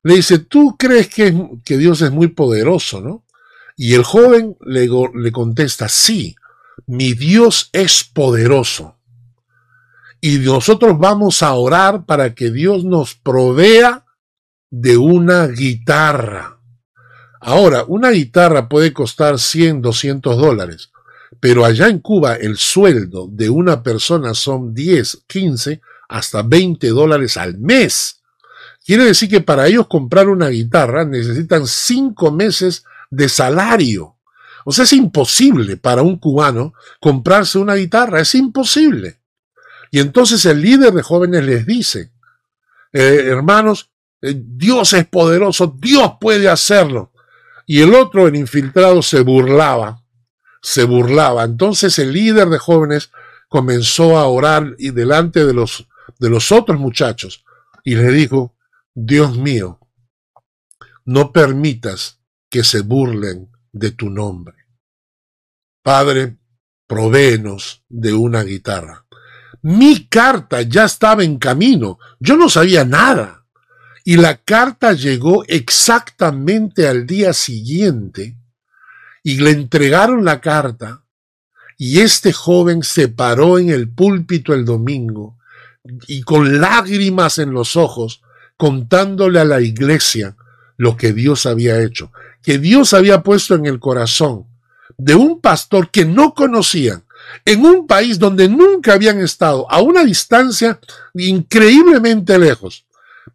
le 0.03 0.17
dice, 0.17 0.39
tú 0.39 0.77
crees 0.77 1.09
que, 1.09 1.35
que 1.65 1.79
Dios 1.79 2.03
es 2.03 2.11
muy 2.11 2.29
poderoso, 2.29 3.01
¿no? 3.01 3.25
Y 3.77 3.95
el 3.95 4.05
joven 4.05 4.57
le, 4.61 5.33
contesta, 5.33 5.89
sí, 5.89 6.37
mi 6.87 7.15
Dios 7.15 7.71
es 7.73 8.05
poderoso. 8.05 8.97
Y 10.21 10.39
nosotros 10.39 10.99
vamos 10.99 11.43
a 11.43 11.53
orar 11.55 12.05
para 12.05 12.35
que 12.35 12.51
Dios 12.51 12.85
nos 12.85 13.15
provea 13.15 14.05
de 14.71 14.97
una 14.97 15.47
guitarra. 15.49 16.59
Ahora, 17.41 17.85
una 17.89 18.11
guitarra 18.11 18.69
puede 18.69 18.93
costar 18.93 19.39
100, 19.39 19.83
200 19.83 20.37
dólares, 20.37 20.91
pero 21.41 21.65
allá 21.65 21.89
en 21.89 21.99
Cuba 21.99 22.37
el 22.37 22.57
sueldo 22.57 23.27
de 23.29 23.51
una 23.51 23.83
persona 23.83 24.33
son 24.33 24.75
10, 24.75 25.25
15, 25.27 25.81
hasta 26.09 26.43
20 26.43 26.89
dólares 26.91 27.37
al 27.37 27.59
mes. 27.59 28.21
Quiere 28.85 29.05
decir 29.05 29.29
que 29.29 29.41
para 29.41 29.67
ellos 29.67 29.89
comprar 29.89 30.29
una 30.29 30.49
guitarra 30.49 31.05
necesitan 31.05 31.67
5 31.67 32.31
meses 32.31 32.85
de 33.13 33.29
salario. 33.29 34.17
O 34.65 34.73
sea, 34.73 34.85
es 34.85 34.93
imposible 34.93 35.77
para 35.77 36.03
un 36.03 36.19
cubano 36.19 36.75
comprarse 37.01 37.59
una 37.59 37.75
guitarra, 37.75 38.21
es 38.21 38.35
imposible. 38.35 39.21
Y 39.91 40.01
entonces 40.01 40.45
el 40.47 40.61
líder 40.61 40.93
de 40.93 41.03
jóvenes 41.03 41.45
les 41.45 41.65
dice, 41.65 42.13
eh, 42.93 43.25
hermanos, 43.27 43.91
eh, 44.21 44.35
Dios 44.37 44.93
es 44.95 45.07
poderoso, 45.07 45.77
Dios 45.79 46.15
puede 46.21 46.49
hacerlo. 46.49 47.13
Y 47.67 47.81
el 47.83 47.95
otro, 47.95 48.27
el 48.27 48.35
infiltrado, 48.35 49.03
se 49.03 49.21
burlaba 49.21 50.03
se 50.63 50.85
burlaba. 50.85 51.43
Entonces 51.43 51.99
el 51.99 52.13
líder 52.13 52.49
de 52.49 52.59
jóvenes 52.59 53.11
comenzó 53.49 54.17
a 54.17 54.27
orar 54.27 54.75
y 54.79 54.91
delante 54.91 55.45
de 55.45 55.53
los, 55.53 55.87
de 56.19 56.31
los 56.31 56.53
otros 56.53 56.79
muchachos 56.79 57.45
y 57.85 57.97
le 57.97 58.11
dijo, 58.13 58.55
Dios 58.95 59.37
mío, 59.37 59.81
no 61.05 61.33
permitas 61.33 62.21
que 62.53 62.63
se 62.63 62.83
burlen 62.83 63.51
de 63.73 63.93
tu 63.93 64.11
nombre. 64.11 64.55
Padre, 65.83 66.37
provéenos 66.87 67.83
de 67.89 68.13
una 68.13 68.43
guitarra. 68.43 69.07
Mi 69.63 70.07
carta 70.07 70.61
ya 70.61 70.85
estaba 70.85 71.25
en 71.25 71.39
camino, 71.39 71.99
yo 72.21 72.37
no 72.37 72.51
sabía 72.51 72.85
nada. 72.85 73.47
Y 74.05 74.19
la 74.19 74.37
carta 74.37 74.93
llegó 74.93 75.45
exactamente 75.49 76.87
al 76.87 77.07
día 77.07 77.33
siguiente 77.33 78.37
y 79.23 79.39
le 79.41 79.53
entregaron 79.53 80.23
la 80.23 80.43
carta 80.43 81.07
y 81.79 82.01
este 82.01 82.35
joven 82.35 82.83
se 82.83 83.09
paró 83.09 83.59
en 83.59 83.71
el 83.71 83.89
púlpito 83.89 84.53
el 84.53 84.67
domingo 84.67 85.39
y 86.07 86.23
con 86.23 86.61
lágrimas 86.61 87.39
en 87.39 87.53
los 87.53 87.77
ojos 87.77 88.21
contándole 88.59 89.41
a 89.41 89.45
la 89.45 89.63
iglesia 89.63 90.37
lo 90.77 90.97
que 90.97 91.13
Dios 91.13 91.47
había 91.47 91.81
hecho, 91.81 92.11
que 92.43 92.59
Dios 92.59 92.93
había 92.95 93.23
puesto 93.23 93.55
en 93.55 93.67
el 93.67 93.79
corazón 93.79 94.47
de 94.99 95.15
un 95.15 95.41
pastor 95.41 95.91
que 95.91 96.05
no 96.05 96.35
conocían, 96.35 97.05
en 97.45 97.65
un 97.65 97.87
país 97.87 98.19
donde 98.19 98.49
nunca 98.49 98.95
habían 98.95 99.21
estado, 99.21 99.71
a 99.71 99.81
una 99.81 100.05
distancia 100.05 100.79
increíblemente 101.15 102.39
lejos, 102.39 102.85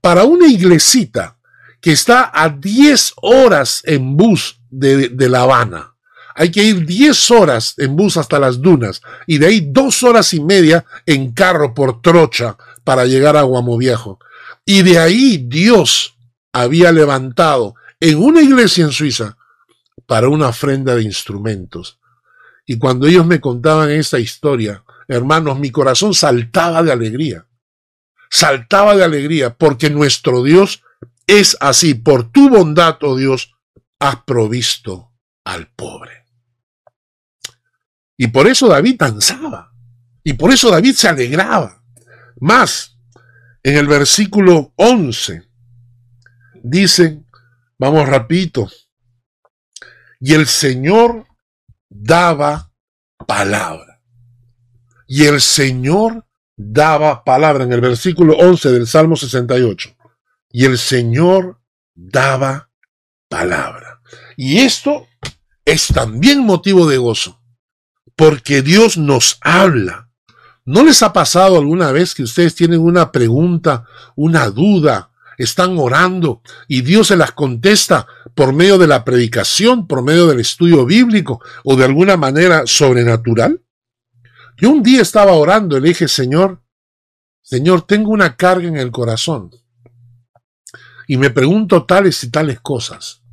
para 0.01 0.23
una 0.23 0.47
iglesita 0.47 1.37
que 1.81 1.91
está 1.91 2.31
a 2.33 2.49
10 2.49 3.13
horas 3.21 3.81
en 3.85 4.17
bus 4.17 4.59
de, 4.69 5.29
La 5.29 5.41
Habana. 5.41 5.93
Hay 6.35 6.51
que 6.51 6.63
ir 6.63 6.85
10 6.85 7.31
horas 7.31 7.73
en 7.77 7.95
bus 7.95 8.17
hasta 8.17 8.39
las 8.39 8.61
dunas 8.61 9.01
y 9.25 9.37
de 9.39 9.47
ahí 9.47 9.69
dos 9.71 10.03
horas 10.03 10.33
y 10.33 10.39
media 10.39 10.85
en 11.05 11.31
carro 11.31 11.73
por 11.73 12.01
trocha 12.01 12.55
para 12.83 13.05
llegar 13.05 13.35
a 13.37 13.41
Guamoviejo. 13.41 14.19
Y 14.65 14.83
de 14.83 14.99
ahí 14.99 15.45
Dios 15.47 16.15
había 16.53 16.91
levantado 16.91 17.75
en 17.99 18.17
una 18.17 18.41
iglesia 18.41 18.85
en 18.85 18.91
Suiza 18.91 19.37
para 20.05 20.29
una 20.29 20.49
ofrenda 20.49 20.95
de 20.95 21.03
instrumentos. 21.03 21.99
Y 22.65 22.77
cuando 22.77 23.07
ellos 23.07 23.25
me 23.25 23.39
contaban 23.39 23.89
esta 23.91 24.19
historia, 24.19 24.83
hermanos, 25.07 25.59
mi 25.59 25.71
corazón 25.71 26.13
saltaba 26.13 26.83
de 26.83 26.91
alegría. 26.91 27.47
Saltaba 28.29 28.95
de 28.95 29.03
alegría 29.03 29.55
porque 29.55 29.89
nuestro 29.89 30.43
Dios 30.43 30.83
es 31.25 31.57
así. 31.59 31.93
Por 31.93 32.31
tu 32.31 32.49
bondad, 32.49 32.97
oh 33.01 33.15
Dios, 33.15 33.55
has 33.99 34.23
provisto 34.23 35.13
al 35.45 35.67
pobre. 35.67 36.25
Y 38.17 38.27
por 38.27 38.47
eso 38.47 38.67
David 38.67 38.95
danzaba. 38.99 39.71
Y 40.23 40.33
por 40.33 40.51
eso 40.51 40.69
David 40.69 40.93
se 40.93 41.07
alegraba. 41.07 41.81
Más, 42.39 42.97
en 43.63 43.77
el 43.77 43.87
versículo 43.87 44.73
11, 44.75 45.43
dice, 46.63 47.23
vamos 47.77 48.07
rapidito, 48.07 48.69
y 50.19 50.33
el 50.33 50.47
Señor 50.47 51.27
daba 51.89 52.71
palabra. 53.25 54.01
Y 55.07 55.25
el 55.25 55.41
Señor 55.41 56.25
daba 56.55 57.23
palabra 57.23 57.63
en 57.63 57.71
el 57.71 57.81
versículo 57.81 58.35
11 58.37 58.71
del 58.71 58.87
Salmo 58.87 59.15
68. 59.15 59.95
Y 60.51 60.65
el 60.65 60.77
Señor 60.77 61.61
daba 61.93 62.71
palabra. 63.29 64.01
Y 64.35 64.59
esto 64.59 65.07
es 65.65 65.87
también 65.87 66.45
motivo 66.45 66.87
de 66.87 66.97
gozo, 66.97 67.41
porque 68.15 68.61
Dios 68.61 68.97
nos 68.97 69.37
habla. 69.41 70.09
¿No 70.65 70.83
les 70.83 71.01
ha 71.03 71.13
pasado 71.13 71.57
alguna 71.57 71.91
vez 71.91 72.13
que 72.13 72.23
ustedes 72.23 72.55
tienen 72.55 72.81
una 72.81 73.11
pregunta, 73.11 73.85
una 74.15 74.49
duda, 74.49 75.11
están 75.37 75.77
orando 75.77 76.41
y 76.67 76.81
Dios 76.81 77.07
se 77.07 77.15
las 77.15 77.31
contesta 77.31 78.07
por 78.35 78.53
medio 78.53 78.77
de 78.77 78.87
la 78.87 79.05
predicación, 79.05 79.87
por 79.87 80.03
medio 80.03 80.27
del 80.27 80.39
estudio 80.39 80.85
bíblico 80.85 81.41
o 81.63 81.75
de 81.75 81.85
alguna 81.85 82.17
manera 82.17 82.63
sobrenatural? 82.65 83.63
Yo 84.57 84.71
un 84.71 84.81
día 84.81 85.01
estaba 85.01 85.33
orando 85.33 85.77
y 85.77 85.81
le 85.81 85.89
dije, 85.89 86.07
Señor, 86.07 86.61
Señor, 87.41 87.83
tengo 87.83 88.11
una 88.11 88.35
carga 88.35 88.67
en 88.67 88.77
el 88.77 88.91
corazón 88.91 89.51
y 91.07 91.17
me 91.17 91.29
pregunto 91.29 91.85
tales 91.85 92.23
y 92.23 92.29
tales 92.29 92.59
cosas. 92.59 93.23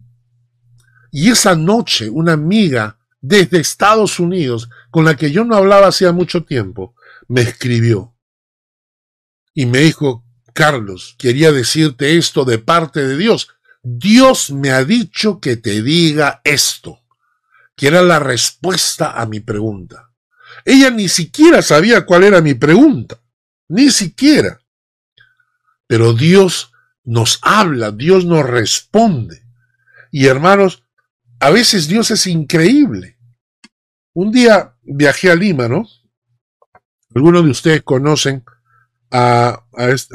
Y 1.11 1.31
esa 1.31 1.57
noche 1.57 2.09
una 2.09 2.33
amiga 2.33 2.99
desde 3.21 3.59
Estados 3.59 4.21
Unidos, 4.21 4.69
con 4.91 5.05
la 5.05 5.17
que 5.17 5.33
yo 5.33 5.45
no 5.45 5.57
hablaba 5.57 5.89
hacía 5.89 6.13
mucho 6.13 6.45
tiempo, 6.45 6.95
me 7.27 7.41
escribió 7.41 8.15
y 9.55 9.67
me 9.67 9.79
dijo, 9.79 10.24
Carlos, 10.55 11.17
quería 11.19 11.53
decirte 11.53 12.17
esto 12.17 12.45
de 12.45 12.59
parte 12.59 13.05
de 13.05 13.17
Dios. 13.17 13.49
Dios 13.83 14.51
me 14.51 14.71
ha 14.71 14.85
dicho 14.85 15.41
que 15.41 15.57
te 15.57 15.83
diga 15.83 16.41
esto, 16.45 17.03
que 17.77 17.89
era 17.89 18.03
la 18.03 18.21
respuesta 18.21 19.21
a 19.21 19.27
mi 19.27 19.41
pregunta. 19.41 20.13
Ella 20.65 20.91
ni 20.91 21.09
siquiera 21.09 21.61
sabía 21.61 22.07
cuál 22.07 22.23
era 22.23 22.41
mi 22.41 22.55
pregunta, 22.55 23.21
ni 23.69 23.91
siquiera. 23.91 24.61
Pero 25.89 26.13
Dios 26.15 26.73
nos 27.03 27.41
habla, 27.43 27.91
Dios 27.91 28.25
nos 28.25 28.47
responde. 28.47 29.43
Y 30.13 30.27
hermanos, 30.27 30.85
a 31.41 31.51
veces 31.51 31.89
Dios 31.89 32.13
es 32.13 32.29
increíble. 32.29 33.19
Un 34.13 34.31
día 34.31 34.77
viajé 34.83 35.33
a 35.33 35.35
Lima, 35.35 35.67
¿no? 35.67 35.85
Algunos 37.13 37.45
de 37.45 37.51
ustedes 37.51 37.83
conocen 37.83 38.45
a, 39.17 39.63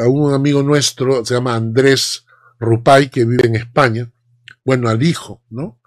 un 0.08 0.34
amigo 0.34 0.62
nuestro, 0.62 1.24
se 1.24 1.34
llama 1.34 1.56
Andrés 1.56 2.26
Rupay, 2.60 3.10
que 3.10 3.24
vive 3.24 3.48
en 3.48 3.56
España. 3.56 4.12
Bueno, 4.66 4.90
al 4.90 5.02
hijo, 5.02 5.42
¿no? 5.50 5.80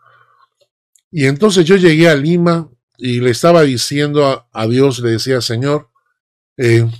Y 1.10 1.26
entonces 1.26 1.66
yo 1.66 1.76
llegué 1.76 2.08
a 2.08 2.14
Lima 2.14 2.70
y 2.96 3.20
le 3.20 3.30
estaba 3.30 3.62
diciendo 3.62 4.46
a, 4.50 4.66
Dios, 4.66 5.00
le 5.00 5.10
decía, 5.10 5.42
Señor, 5.42 5.90
eh, 6.56 6.90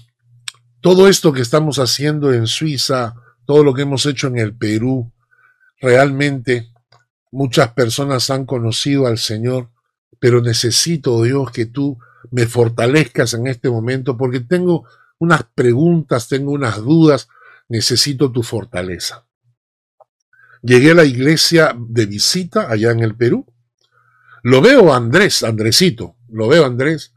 todo 0.83 1.09
esto 1.09 1.33
que 1.33 1.41
estamos 1.41 1.79
haciendo 1.79 2.31
en 2.35 2.47
Suiza, 2.47 3.15
todo 3.47 3.65
lo 3.65 3.73
que 3.73 3.83
hemos 3.83 4.05
hecho 4.05 4.27
en 4.27 4.37
el 4.37 4.55
Perú, 4.55 5.11
realmente 5.81 6.69
muchas 7.31 7.73
personas 7.73 8.29
han 8.29 8.45
conocido 8.45 9.07
al 9.07 9.17
Señor, 9.17 9.71
pero 10.19 10.43
necesito, 10.43 11.23
Dios, 11.23 11.51
que 11.53 11.65
tú 11.65 11.99
me 12.31 12.47
fortalezcas 12.47 13.33
en 13.33 13.47
este 13.47 13.71
momento 13.71 14.19
porque 14.19 14.41
tengo 14.41 14.85
unas 15.23 15.45
preguntas, 15.55 16.29
tengo 16.29 16.53
unas 16.53 16.79
dudas, 16.79 17.29
necesito 17.69 18.33
tu 18.33 18.43
fortaleza. 18.43 19.27
Llegué 20.63 20.91
a 20.91 20.95
la 20.95 21.05
iglesia 21.05 21.75
de 21.79 22.07
visita 22.07 22.71
allá 22.71 22.91
en 22.91 23.01
el 23.01 23.15
Perú. 23.15 23.47
Lo 24.43 24.61
veo 24.61 24.93
Andrés, 24.93 25.43
Andresito, 25.43 26.17
lo 26.29 26.49
veo 26.49 26.65
Andrés, 26.65 27.13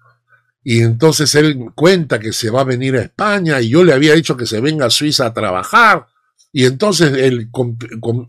y 0.64 0.82
entonces 0.82 1.34
él 1.36 1.72
cuenta 1.76 2.20
que 2.20 2.34
se 2.34 2.50
va 2.50 2.62
a 2.62 2.64
venir 2.66 2.96
a 2.96 3.02
España 3.02 3.62
y 3.62 3.70
yo 3.70 3.84
le 3.84 3.94
había 3.94 4.16
dicho 4.16 4.36
que 4.36 4.48
se 4.48 4.60
venga 4.62 4.88
a 4.88 4.90
Suiza 4.90 5.28
a 5.28 5.34
trabajar. 5.34 6.08
Y 6.52 6.66
entonces 6.66 7.14
él 7.14 7.50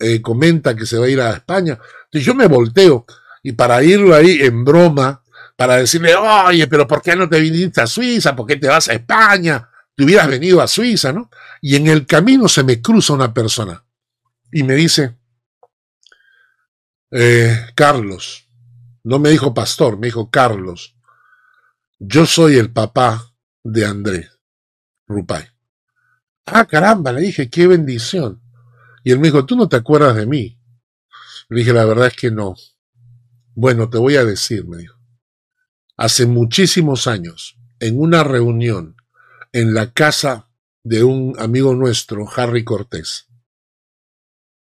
eh, 0.01 0.21
comenta 0.21 0.77
que 0.77 0.85
se 0.85 0.99
va 0.99 1.07
a 1.07 1.09
ir 1.09 1.21
a 1.21 1.33
España. 1.33 1.79
Entonces 2.05 2.27
yo 2.27 2.35
me 2.35 2.47
volteo 2.47 3.07
y 3.43 3.53
para 3.53 3.83
irlo 3.83 4.15
ahí 4.15 4.39
en 4.43 4.65
broma, 4.65 5.23
para 5.57 5.77
decirle, 5.77 6.15
oye, 6.15 6.67
pero 6.67 6.87
¿por 6.87 7.03
qué 7.03 7.17
no 7.17 7.29
te 7.29 7.41
viniste 7.41 7.81
a 7.81 7.87
Suiza? 7.87 8.37
¿Por 8.37 8.47
qué 8.47 8.57
te 8.57 8.69
vas 8.69 8.89
a 8.89 8.93
España? 8.93 9.69
Te 9.95 10.05
hubieras 10.05 10.29
venido 10.29 10.61
a 10.61 10.69
Suiza, 10.69 11.13
¿no? 11.13 11.31
Y 11.63 11.77
en 11.77 11.87
el 11.87 12.07
camino 12.07 12.49
se 12.49 12.63
me 12.63 12.83
cruza 12.83 13.15
una 13.15 13.33
persona 13.33 13.83
y 14.53 14.63
me 14.63 14.75
dice, 14.75 15.17
eh, 17.11 17.71
Carlos, 17.75 18.49
no 19.05 19.19
me 19.19 19.31
dijo 19.31 19.55
pastor, 19.55 19.99
me 19.99 20.09
dijo 20.09 20.31
Carlos, 20.31 20.97
yo 21.99 22.27
soy 22.27 22.57
el 22.57 22.71
papá 22.73 23.33
de 23.65 23.87
Andrés 23.87 24.31
Rupay. 25.07 25.47
Ah, 26.47 26.67
caramba, 26.67 27.13
le 27.13 27.23
dije, 27.23 27.49
qué 27.49 27.67
bendición. 27.67 28.43
Y 29.03 29.13
él 29.13 29.19
me 29.19 29.29
dijo, 29.29 29.47
tú 29.47 29.57
no 29.57 29.69
te 29.69 29.77
acuerdas 29.77 30.15
de 30.17 30.27
mí. 30.27 30.61
Le 31.49 31.61
dije, 31.61 31.73
la 31.73 31.85
verdad 31.85 32.09
es 32.09 32.17
que 32.17 32.31
no. 32.31 32.55
Bueno, 33.55 33.89
te 33.89 33.99
voy 33.99 34.17
a 34.17 34.25
decir, 34.25 34.67
me 34.67 34.77
dijo. 34.79 34.96
Hace 35.97 36.27
muchísimos 36.27 37.07
años, 37.07 37.57
en 37.81 37.99
una 37.99 38.23
reunión 38.23 38.97
en 39.53 39.73
la 39.73 39.93
casa 39.93 40.51
de 40.85 41.03
un 41.03 41.35
amigo 41.39 41.75
nuestro, 41.75 42.27
Harry 42.37 42.65
Cortés, 42.65 43.29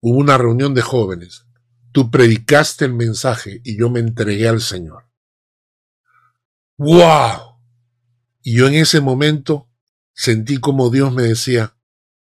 hubo 0.01 0.17
una 0.17 0.37
reunión 0.37 0.73
de 0.73 0.81
jóvenes. 0.81 1.45
Tú 1.91 2.09
predicaste 2.09 2.85
el 2.85 2.93
mensaje 2.93 3.61
y 3.63 3.77
yo 3.77 3.89
me 3.89 3.99
entregué 3.99 4.47
al 4.47 4.61
Señor. 4.61 5.05
¡Wow! 6.77 7.59
Y 8.41 8.57
yo 8.57 8.67
en 8.67 8.75
ese 8.75 9.01
momento 9.01 9.69
sentí 10.13 10.57
como 10.57 10.89
Dios 10.89 11.13
me 11.13 11.23
decía, 11.23 11.75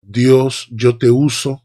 Dios, 0.00 0.68
yo 0.70 0.98
te 0.98 1.10
uso, 1.10 1.64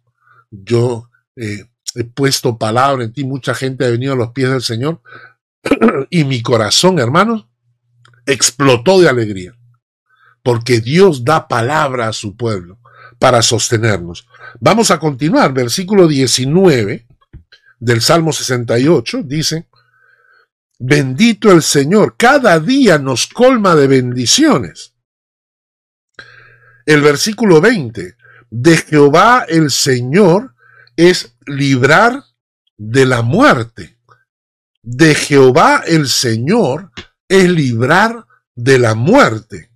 yo 0.49 1.09
eh, 1.36 1.69
he 1.93 2.03
puesto 2.03 2.57
palabra 2.57 3.03
en 3.03 3.13
ti, 3.13 3.24
mucha 3.24 3.53
gente 3.53 3.86
ha 3.86 3.89
venido 3.91 4.13
a 4.13 4.17
los 4.17 4.32
pies 4.32 4.49
del 4.49 4.63
Señor, 4.63 5.01
y 6.09 6.24
mi 6.24 6.41
corazón, 6.41 6.99
hermanos, 6.99 7.47
explotó 8.26 8.99
de 8.99 9.09
alegría, 9.09 9.57
porque 10.43 10.80
Dios 10.80 11.24
da 11.24 11.47
palabra 11.47 12.07
a 12.07 12.14
su 12.14 12.36
pueblo 12.36 12.80
para 13.20 13.41
sostenernos. 13.41 14.28
Vamos 14.59 14.91
a 14.91 14.99
continuar, 14.99 15.53
versículo 15.53 16.07
19 16.07 17.07
del 17.80 18.01
Salmo 18.01 18.32
68, 18.32 19.24
dice, 19.24 19.68
Bendito 20.80 21.51
el 21.51 21.62
Señor, 21.62 22.16
cada 22.18 22.59
día 22.59 22.97
nos 22.97 23.28
colma 23.28 23.76
de 23.76 23.88
bendiciones. 23.88 24.95
El 26.88 27.01
versículo 27.01 27.62
20, 27.62 28.16
de 28.49 28.78
Jehová 28.78 29.45
el 29.47 29.72
Señor 29.72 30.55
es 30.95 31.36
librar 31.45 32.24
de 32.78 33.05
la 33.05 33.22
muerte. 33.22 33.97
De 34.84 35.15
Jehová 35.15 35.84
el 35.86 36.07
Señor 36.07 36.91
es 37.27 37.49
librar 37.49 38.25
de 38.55 38.79
la 38.79 38.95
muerte. 38.95 39.69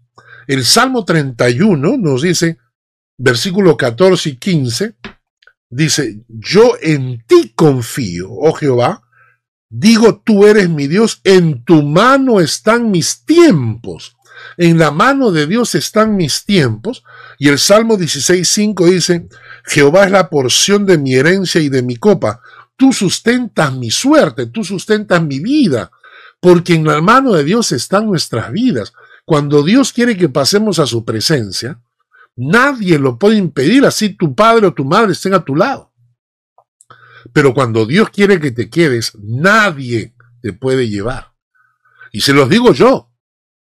El 0.47 0.65
Salmo 0.65 1.05
31 1.05 1.97
nos 1.97 2.21
dice, 2.21 2.57
versículo 3.17 3.77
14 3.77 4.29
y 4.29 4.35
15, 4.37 4.95
dice, 5.69 6.23
yo 6.27 6.73
en 6.81 7.23
ti 7.25 7.53
confío, 7.55 8.31
oh 8.31 8.53
Jehová, 8.53 9.05
Digo, 9.77 10.21
tú 10.23 10.45
eres 10.45 10.69
mi 10.69 10.87
Dios, 10.87 11.19
en 11.25 11.65
tu 11.65 11.83
mano 11.83 12.39
están 12.39 12.91
mis 12.91 13.25
tiempos. 13.25 14.15
En 14.57 14.77
la 14.77 14.91
mano 14.91 15.31
de 15.31 15.47
Dios 15.47 15.75
están 15.75 16.15
mis 16.15 16.45
tiempos. 16.45 17.03
Y 17.39 17.49
el 17.49 17.59
Salmo 17.59 17.97
16.5 17.97 18.89
dice, 18.89 19.27
Jehová 19.65 20.05
es 20.05 20.11
la 20.11 20.29
porción 20.29 20.85
de 20.85 20.97
mi 20.97 21.15
herencia 21.15 21.59
y 21.59 21.67
de 21.67 21.81
mi 21.81 21.97
copa. 21.97 22.41
Tú 22.77 22.91
sustentas 22.91 23.73
mi 23.73 23.89
suerte, 23.89 24.47
tú 24.47 24.63
sustentas 24.63 25.21
mi 25.21 25.39
vida, 25.39 25.91
porque 26.39 26.73
en 26.73 26.85
la 26.85 27.01
mano 27.01 27.33
de 27.33 27.43
Dios 27.43 27.71
están 27.71 28.05
nuestras 28.05 28.51
vidas. 28.51 28.93
Cuando 29.25 29.63
Dios 29.63 29.93
quiere 29.93 30.17
que 30.17 30.29
pasemos 30.29 30.79
a 30.79 30.85
su 30.85 31.05
presencia, 31.05 31.81
nadie 32.35 32.99
lo 32.99 33.17
puede 33.17 33.37
impedir, 33.37 33.85
así 33.85 34.09
tu 34.09 34.35
padre 34.35 34.67
o 34.67 34.73
tu 34.73 34.85
madre 34.85 35.13
estén 35.13 35.33
a 35.33 35.43
tu 35.43 35.55
lado. 35.55 35.93
Pero 37.33 37.53
cuando 37.53 37.85
Dios 37.85 38.09
quiere 38.09 38.39
que 38.39 38.51
te 38.51 38.69
quedes, 38.69 39.17
nadie 39.21 40.13
te 40.41 40.53
puede 40.53 40.89
llevar. 40.89 41.33
Y 42.11 42.21
se 42.21 42.33
los 42.33 42.49
digo 42.49 42.73
yo, 42.73 43.11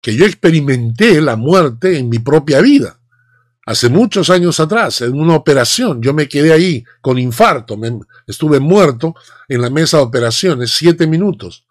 que 0.01 0.15
yo 0.15 0.25
experimenté 0.25 1.21
la 1.21 1.35
muerte 1.35 1.97
en 1.97 2.09
mi 2.09 2.19
propia 2.19 2.61
vida. 2.61 2.99
Hace 3.67 3.89
muchos 3.89 4.29
años 4.29 4.59
atrás, 4.59 5.01
en 5.01 5.13
una 5.13 5.35
operación, 5.35 6.01
yo 6.01 6.13
me 6.13 6.27
quedé 6.27 6.53
ahí 6.53 6.83
con 7.01 7.19
infarto, 7.19 7.77
estuve 8.25 8.59
muerto 8.59 9.13
en 9.47 9.61
la 9.61 9.69
mesa 9.69 9.97
de 9.97 10.03
operaciones 10.03 10.71
siete 10.71 11.05
minutos. 11.05 11.65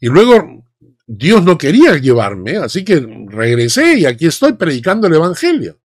Y 0.00 0.08
luego 0.08 0.64
Dios 1.06 1.44
no 1.44 1.56
quería 1.56 1.96
llevarme, 1.96 2.56
así 2.56 2.84
que 2.84 3.06
regresé 3.28 4.00
y 4.00 4.04
aquí 4.04 4.26
estoy 4.26 4.54
predicando 4.54 5.06
el 5.06 5.14
Evangelio. 5.14 5.78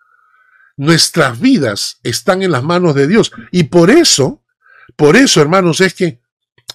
Nuestras 0.77 1.39
vidas 1.39 1.99
están 2.03 2.43
en 2.43 2.53
las 2.53 2.63
manos 2.63 2.95
de 2.95 3.07
Dios 3.07 3.33
y 3.51 3.65
por 3.65 3.91
eso 3.91 4.41
por 4.97 5.17
eso, 5.17 5.41
hermanos, 5.41 5.81
es 5.81 5.95
que 5.95 6.21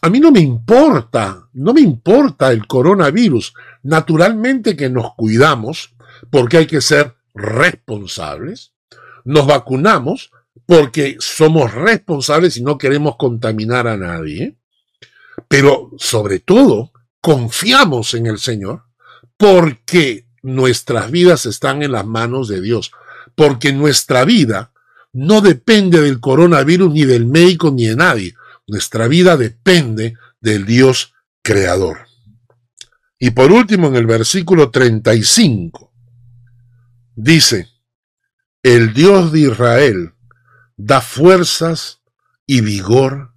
a 0.02 0.10
mí 0.10 0.20
no 0.20 0.32
me 0.32 0.40
importa, 0.40 1.48
no 1.54 1.74
me 1.74 1.82
importa 1.82 2.52
el 2.52 2.68
coronavirus. 2.68 3.54
Naturalmente 3.84 4.76
que 4.76 4.90
nos 4.90 5.14
cuidamos 5.16 5.96
porque 6.30 6.58
hay 6.58 6.68
que 6.68 6.82
ser 6.82 7.16
responsables. 7.34 8.74
Nos 9.26 9.48
vacunamos 9.48 10.32
porque 10.66 11.18
somos 11.20 11.74
responsables 11.74 12.58
y 12.58 12.64
no 12.64 12.78
queremos 12.78 13.16
contaminar 13.18 13.88
a 13.88 13.98
nadie. 13.98 14.56
Pero 15.48 15.92
sobre 15.98 16.40
todo, 16.40 16.92
confiamos 17.22 18.14
en 18.14 18.28
el 18.28 18.40
Señor 18.40 18.84
porque 19.38 20.26
nuestras 20.42 21.12
vidas 21.12 21.46
están 21.46 21.82
en 21.84 21.94
las 21.94 22.06
manos 22.06 22.48
de 22.48 22.62
Dios. 22.62 22.92
Porque 23.36 23.74
nuestra 23.74 24.26
vida 24.26 24.72
no 25.14 25.42
depende 25.42 26.02
del 26.02 26.20
coronavirus, 26.20 26.94
ni 26.94 27.06
del 27.06 27.26
médico, 27.26 27.72
ni 27.72 27.88
de 27.88 27.96
nadie. 27.96 28.36
Nuestra 28.68 29.08
vida 29.08 29.38
depende 29.38 30.16
del 30.40 30.66
Dios 30.66 31.14
creador. 31.42 32.00
Y 33.18 33.32
por 33.32 33.52
último, 33.52 33.88
en 33.88 33.96
el 33.96 34.06
versículo 34.06 34.70
35, 34.70 35.89
dice, 37.24 37.68
el 38.64 38.94
Dios 38.94 39.32
de 39.32 39.42
Israel 39.42 40.14
da 40.78 41.02
fuerzas 41.02 42.02
y 42.46 42.62
vigor 42.62 43.34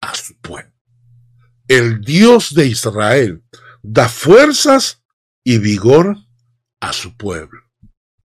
a 0.00 0.14
su 0.14 0.36
pueblo. 0.40 0.72
El 1.68 2.00
Dios 2.00 2.54
de 2.54 2.66
Israel 2.66 3.44
da 3.82 4.08
fuerzas 4.08 5.02
y 5.44 5.58
vigor 5.58 6.16
a 6.80 6.92
su 6.92 7.16
pueblo. 7.16 7.60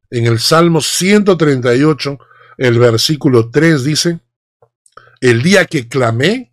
En 0.09 0.25
el 0.25 0.39
Salmo 0.39 0.81
138, 0.81 2.17
el 2.57 2.79
versículo 2.79 3.51
3 3.51 3.83
dice, 3.83 4.19
el 5.21 5.43
día 5.43 5.65
que 5.65 5.87
clamé, 5.87 6.51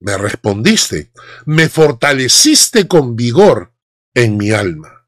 me 0.00 0.16
respondiste, 0.16 1.10
me 1.44 1.68
fortaleciste 1.68 2.86
con 2.86 3.16
vigor 3.16 3.74
en 4.14 4.36
mi 4.36 4.52
alma. 4.52 4.99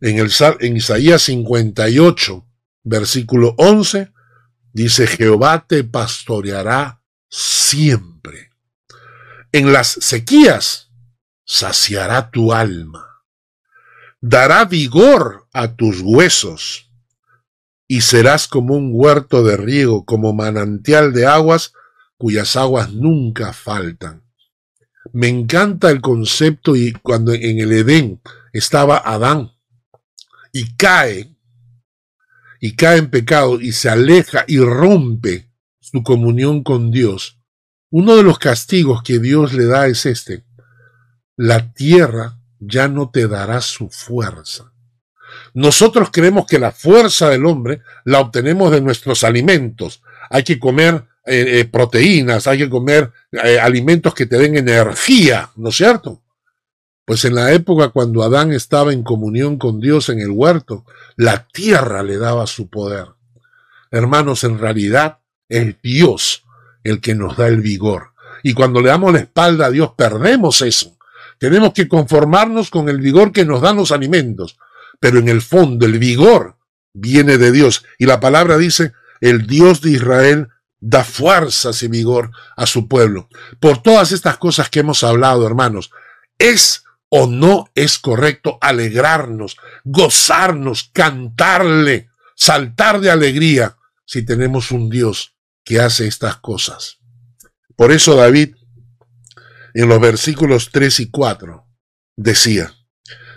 En, 0.00 0.18
el, 0.18 0.30
en 0.60 0.76
Isaías 0.76 1.22
58, 1.22 2.46
versículo 2.82 3.54
11, 3.58 4.12
dice, 4.72 5.06
Jehová 5.06 5.66
te 5.66 5.84
pastoreará 5.84 7.02
siempre. 7.28 8.50
En 9.52 9.72
las 9.72 9.88
sequías 9.88 10.90
saciará 11.46 12.30
tu 12.30 12.52
alma, 12.52 13.24
dará 14.20 14.64
vigor 14.64 15.46
a 15.52 15.74
tus 15.76 16.00
huesos, 16.00 16.90
y 17.86 18.00
serás 18.00 18.48
como 18.48 18.74
un 18.74 18.90
huerto 18.92 19.44
de 19.44 19.56
riego, 19.56 20.04
como 20.04 20.32
manantial 20.32 21.12
de 21.12 21.26
aguas 21.26 21.72
cuyas 22.16 22.56
aguas 22.56 22.92
nunca 22.92 23.52
faltan. 23.52 24.24
Me 25.12 25.28
encanta 25.28 25.90
el 25.90 26.00
concepto 26.00 26.74
y 26.74 26.92
cuando 26.92 27.32
en 27.32 27.58
el 27.60 27.72
Edén 27.72 28.20
estaba 28.52 28.96
Adán 28.96 29.53
y 30.54 30.76
cae, 30.76 31.36
y 32.60 32.76
cae 32.76 32.98
en 32.98 33.10
pecado 33.10 33.60
y 33.60 33.72
se 33.72 33.90
aleja 33.90 34.44
y 34.46 34.60
rompe 34.60 35.50
su 35.80 36.04
comunión 36.04 36.62
con 36.62 36.92
Dios, 36.92 37.40
uno 37.90 38.14
de 38.14 38.22
los 38.22 38.38
castigos 38.38 39.02
que 39.02 39.18
Dios 39.18 39.52
le 39.52 39.66
da 39.66 39.88
es 39.88 40.06
este. 40.06 40.44
La 41.36 41.72
tierra 41.72 42.38
ya 42.60 42.86
no 42.86 43.10
te 43.10 43.26
dará 43.26 43.60
su 43.60 43.90
fuerza. 43.90 44.72
Nosotros 45.54 46.10
creemos 46.12 46.46
que 46.46 46.60
la 46.60 46.70
fuerza 46.70 47.30
del 47.30 47.46
hombre 47.46 47.82
la 48.04 48.20
obtenemos 48.20 48.70
de 48.70 48.80
nuestros 48.80 49.24
alimentos. 49.24 50.02
Hay 50.30 50.44
que 50.44 50.60
comer 50.60 51.04
eh, 51.26 51.60
eh, 51.60 51.64
proteínas, 51.64 52.46
hay 52.46 52.58
que 52.58 52.70
comer 52.70 53.10
eh, 53.32 53.58
alimentos 53.58 54.14
que 54.14 54.26
te 54.26 54.38
den 54.38 54.56
energía, 54.56 55.50
¿no 55.56 55.70
es 55.70 55.76
cierto? 55.76 56.23
Pues 57.04 57.24
en 57.24 57.34
la 57.34 57.52
época 57.52 57.88
cuando 57.88 58.22
Adán 58.22 58.52
estaba 58.52 58.92
en 58.92 59.02
comunión 59.02 59.58
con 59.58 59.80
Dios 59.80 60.08
en 60.08 60.20
el 60.20 60.30
huerto, 60.30 60.84
la 61.16 61.46
tierra 61.48 62.02
le 62.02 62.16
daba 62.16 62.46
su 62.46 62.68
poder. 62.68 63.08
Hermanos, 63.90 64.44
en 64.44 64.58
realidad 64.58 65.18
es 65.48 65.76
Dios 65.82 66.44
el 66.82 67.00
que 67.00 67.14
nos 67.14 67.36
da 67.36 67.46
el 67.48 67.60
vigor. 67.60 68.12
Y 68.42 68.54
cuando 68.54 68.80
le 68.80 68.88
damos 68.88 69.12
la 69.12 69.20
espalda 69.20 69.66
a 69.66 69.70
Dios, 69.70 69.92
perdemos 69.96 70.62
eso. 70.62 70.96
Tenemos 71.38 71.72
que 71.72 71.88
conformarnos 71.88 72.70
con 72.70 72.88
el 72.88 73.00
vigor 73.00 73.32
que 73.32 73.44
nos 73.44 73.60
dan 73.60 73.76
los 73.76 73.92
alimentos. 73.92 74.58
Pero 75.00 75.18
en 75.18 75.28
el 75.28 75.42
fondo, 75.42 75.86
el 75.86 75.98
vigor 75.98 76.56
viene 76.92 77.38
de 77.38 77.52
Dios. 77.52 77.84
Y 77.98 78.06
la 78.06 78.20
palabra 78.20 78.56
dice, 78.56 78.92
el 79.20 79.46
Dios 79.46 79.80
de 79.80 79.90
Israel 79.90 80.48
da 80.80 81.04
fuerzas 81.04 81.82
y 81.82 81.88
vigor 81.88 82.30
a 82.56 82.66
su 82.66 82.88
pueblo. 82.88 83.28
Por 83.60 83.82
todas 83.82 84.12
estas 84.12 84.38
cosas 84.38 84.68
que 84.68 84.80
hemos 84.80 85.02
hablado, 85.04 85.46
hermanos, 85.46 85.90
¿es 86.38 86.83
o 87.16 87.28
no 87.28 87.70
es 87.76 88.00
correcto 88.00 88.58
alegrarnos, 88.60 89.56
gozarnos, 89.84 90.90
cantarle, 90.92 92.10
saltar 92.34 92.98
de 92.98 93.08
alegría 93.08 93.76
si 94.04 94.24
tenemos 94.24 94.72
un 94.72 94.90
Dios 94.90 95.36
que 95.62 95.78
hace 95.78 96.08
estas 96.08 96.38
cosas? 96.38 96.98
Por 97.76 97.92
eso 97.92 98.16
David, 98.16 98.56
en 99.74 99.88
los 99.88 100.00
versículos 100.00 100.70
3 100.72 100.98
y 100.98 101.10
4, 101.12 101.64
decía, 102.16 102.74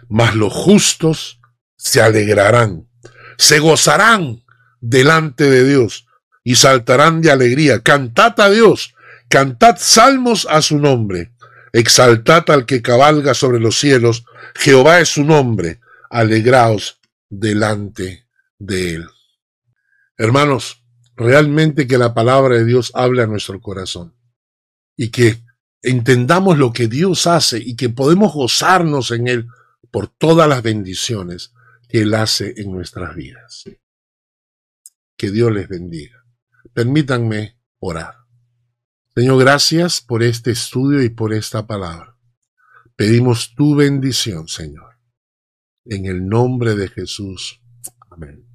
mas 0.09 0.33
los 0.33 0.53
justos 0.53 1.39
se 1.75 2.01
alegrarán, 2.01 2.89
se 3.37 3.59
gozarán 3.59 4.43
delante 4.81 5.43
de 5.43 5.63
Dios 5.69 6.07
y 6.43 6.55
saltarán 6.55 7.21
de 7.21 7.29
alegría. 7.29 7.83
Cantad 7.83 8.39
a 8.39 8.49
Dios, 8.49 8.95
cantad 9.29 9.77
salmos 9.77 10.47
a 10.49 10.63
su 10.63 10.79
nombre, 10.79 11.31
exaltad 11.79 12.49
al 12.49 12.65
que 12.65 12.81
cabalga 12.81 13.33
sobre 13.33 13.59
los 13.59 13.79
cielos, 13.79 14.25
Jehová 14.55 14.99
es 14.99 15.09
su 15.09 15.23
nombre, 15.23 15.79
alegraos 16.09 16.99
delante 17.29 18.27
de 18.57 18.95
él. 18.95 19.07
Hermanos, 20.17 20.83
realmente 21.15 21.87
que 21.87 21.97
la 21.97 22.13
palabra 22.13 22.57
de 22.57 22.65
Dios 22.65 22.91
hable 22.95 23.23
a 23.23 23.27
nuestro 23.27 23.61
corazón 23.61 24.15
y 24.95 25.11
que 25.11 25.43
entendamos 25.81 26.57
lo 26.57 26.73
que 26.73 26.87
Dios 26.87 27.27
hace 27.27 27.59
y 27.59 27.75
que 27.75 27.89
podemos 27.89 28.33
gozarnos 28.33 29.11
en 29.11 29.27
Él 29.27 29.47
por 29.91 30.07
todas 30.07 30.49
las 30.49 30.63
bendiciones 30.63 31.53
que 31.87 32.01
Él 32.01 32.13
hace 32.15 32.55
en 32.57 32.71
nuestras 32.71 33.15
vidas. 33.15 33.65
Que 35.15 35.31
Dios 35.31 35.51
les 35.51 35.67
bendiga. 35.67 36.23
Permítanme 36.73 37.57
orar. 37.79 38.16
Señor, 39.17 39.39
gracias 39.39 39.99
por 39.99 40.21
este 40.21 40.51
estudio 40.51 41.01
y 41.01 41.09
por 41.09 41.33
esta 41.33 41.65
palabra. 41.65 42.15
Pedimos 42.95 43.55
tu 43.55 43.73
bendición, 43.73 44.47
Señor. 44.47 44.99
En 45.85 46.05
el 46.05 46.27
nombre 46.27 46.75
de 46.75 46.87
Jesús. 46.87 47.59
Amén. 48.11 48.46